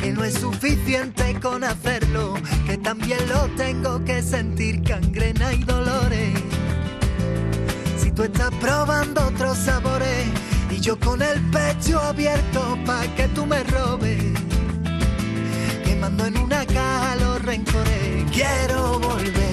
Que 0.00 0.12
no 0.12 0.22
es 0.22 0.34
suficiente 0.34 1.38
con 1.40 1.64
hacerlo, 1.64 2.34
que 2.66 2.78
también 2.78 3.18
lo 3.28 3.48
tengo 3.56 4.04
que 4.04 4.22
sentir 4.22 4.82
cangrena 4.82 5.52
y 5.52 5.64
dolores. 5.64 6.38
Si 8.00 8.12
tú 8.12 8.22
estás 8.22 8.50
probando 8.60 9.26
otros 9.26 9.58
sabores 9.58 10.26
y 10.70 10.80
yo 10.80 10.98
con 11.00 11.22
el 11.22 11.40
pecho 11.50 12.00
abierto 12.00 12.78
pa' 12.86 13.06
que 13.16 13.26
tú 13.28 13.44
me 13.46 13.62
robes 13.64 14.22
quemando 15.84 16.26
en 16.26 16.38
una 16.38 16.64
caja 16.66 17.16
los 17.16 17.42
rencores. 17.42 18.30
Quiero 18.32 19.00
volver 19.00 19.47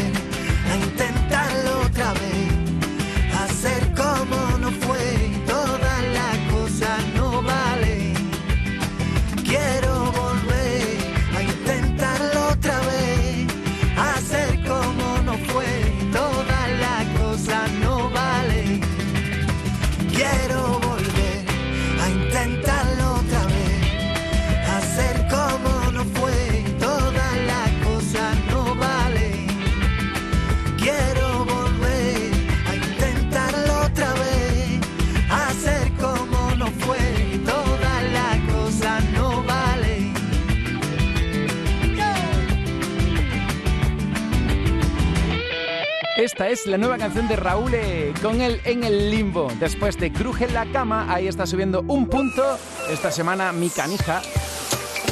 Esta 46.36 46.50
es 46.50 46.68
la 46.68 46.78
nueva 46.78 46.98
canción 46.98 47.30
de 47.30 47.38
Raúl 47.38 47.74
eh, 47.74 48.14
con 48.22 48.42
él 48.42 48.60
en 48.66 48.84
el 48.84 49.10
limbo. 49.10 49.48
Después 49.58 49.98
de 49.98 50.12
Cruje 50.12 50.50
la 50.50 50.70
cama, 50.70 51.06
ahí 51.08 51.30
está 51.30 51.46
subiendo 51.46 51.86
un 51.88 52.10
punto. 52.10 52.58
Esta 52.90 53.10
semana 53.10 53.54
mi 53.54 53.70
canija. 53.70 54.22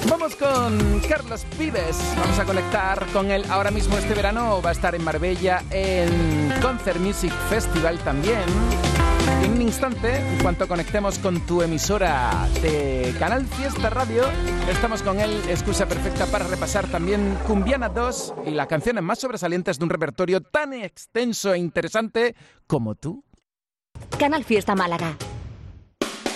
Vamos 0.09 0.35
con 0.35 0.99
Carlos 1.07 1.45
Vives. 1.57 1.97
Vamos 2.17 2.37
a 2.39 2.43
conectar 2.43 3.05
con 3.13 3.31
él 3.31 3.45
ahora 3.49 3.71
mismo 3.71 3.97
este 3.97 4.13
verano. 4.13 4.61
Va 4.61 4.71
a 4.71 4.73
estar 4.73 4.95
en 4.95 5.03
Marbella 5.05 5.63
en 5.71 6.53
Concert 6.61 6.99
Music 6.99 7.31
Festival 7.49 7.99
también. 7.99 8.43
Un 9.53 9.61
instante, 9.61 10.17
en 10.17 10.39
cuanto 10.41 10.67
conectemos 10.67 11.19
con 11.19 11.39
tu 11.41 11.61
emisora 11.61 12.49
de 12.63 13.13
Canal 13.19 13.45
Fiesta 13.45 13.91
Radio, 13.91 14.23
estamos 14.67 15.03
con 15.03 15.19
él, 15.19 15.29
excusa 15.47 15.87
perfecta 15.87 16.25
para 16.25 16.47
repasar 16.47 16.87
también 16.87 17.37
Cumbiana 17.45 17.87
2 17.87 18.33
y 18.47 18.49
las 18.49 18.65
canciones 18.65 19.03
más 19.03 19.19
sobresalientes 19.19 19.77
de 19.77 19.83
un 19.83 19.91
repertorio 19.91 20.41
tan 20.41 20.73
extenso 20.73 21.53
e 21.53 21.59
interesante 21.59 22.35
como 22.65 22.95
tú. 22.95 23.23
Canal 24.17 24.43
Fiesta 24.43 24.73
Málaga. 24.73 25.15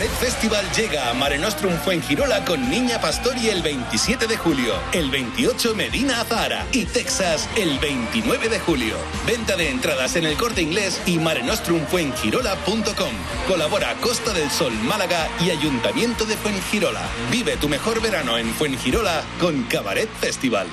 Cabaret 0.00 0.18
Festival 0.18 0.64
llega 0.74 1.10
a 1.10 1.12
Mare 1.12 1.36
Nostrum 1.36 1.76
Fuengirola 1.76 2.42
con 2.46 2.70
Niña 2.70 2.98
Pastori 3.02 3.50
el 3.50 3.60
27 3.60 4.26
de 4.26 4.38
julio, 4.38 4.72
el 4.92 5.10
28 5.10 5.74
Medina 5.74 6.22
Azahara 6.22 6.64
y 6.72 6.86
Texas 6.86 7.46
el 7.54 7.78
29 7.80 8.48
de 8.48 8.60
julio. 8.60 8.96
Venta 9.26 9.56
de 9.56 9.68
entradas 9.68 10.16
en 10.16 10.24
el 10.24 10.38
corte 10.38 10.62
inglés 10.62 11.02
y 11.04 11.18
marenostrumfuengirola.com. 11.18 13.12
Colabora 13.46 13.92
Costa 13.96 14.32
del 14.32 14.50
Sol 14.50 14.72
Málaga 14.84 15.28
y 15.38 15.50
Ayuntamiento 15.50 16.24
de 16.24 16.38
Fuengirola. 16.38 17.02
Vive 17.30 17.58
tu 17.58 17.68
mejor 17.68 18.00
verano 18.00 18.38
en 18.38 18.54
Fuengirola 18.54 19.22
con 19.38 19.64
Cabaret 19.64 20.08
Festival. 20.18 20.66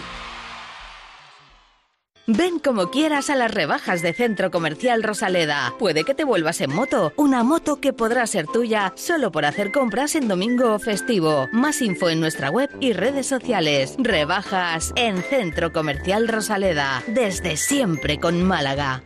Ven 2.29 2.59
como 2.59 2.91
quieras 2.91 3.29
a 3.29 3.37
las 3.37 3.53
rebajas 3.53 4.01
de 4.01 4.11
Centro 4.11 4.51
Comercial 4.51 5.01
Rosaleda. 5.01 5.73
Puede 5.79 6.03
que 6.03 6.13
te 6.13 6.25
vuelvas 6.25 6.59
en 6.59 6.75
moto, 6.75 7.13
una 7.15 7.41
moto 7.41 7.79
que 7.79 7.93
podrá 7.93 8.27
ser 8.27 8.47
tuya 8.47 8.91
solo 8.97 9.31
por 9.31 9.45
hacer 9.45 9.71
compras 9.71 10.13
en 10.13 10.27
domingo 10.27 10.77
festivo. 10.77 11.47
Más 11.53 11.81
info 11.81 12.09
en 12.09 12.19
nuestra 12.19 12.49
web 12.49 12.69
y 12.81 12.91
redes 12.91 13.27
sociales. 13.27 13.95
Rebajas 13.97 14.91
en 14.97 15.23
Centro 15.23 15.71
Comercial 15.71 16.27
Rosaleda. 16.27 17.01
Desde 17.07 17.55
siempre 17.55 18.19
con 18.19 18.43
Málaga. 18.43 19.03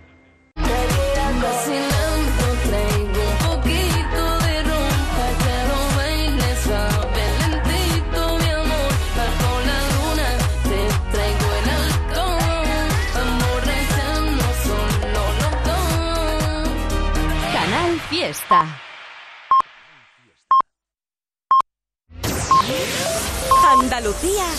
Andalucía 23.79 24.45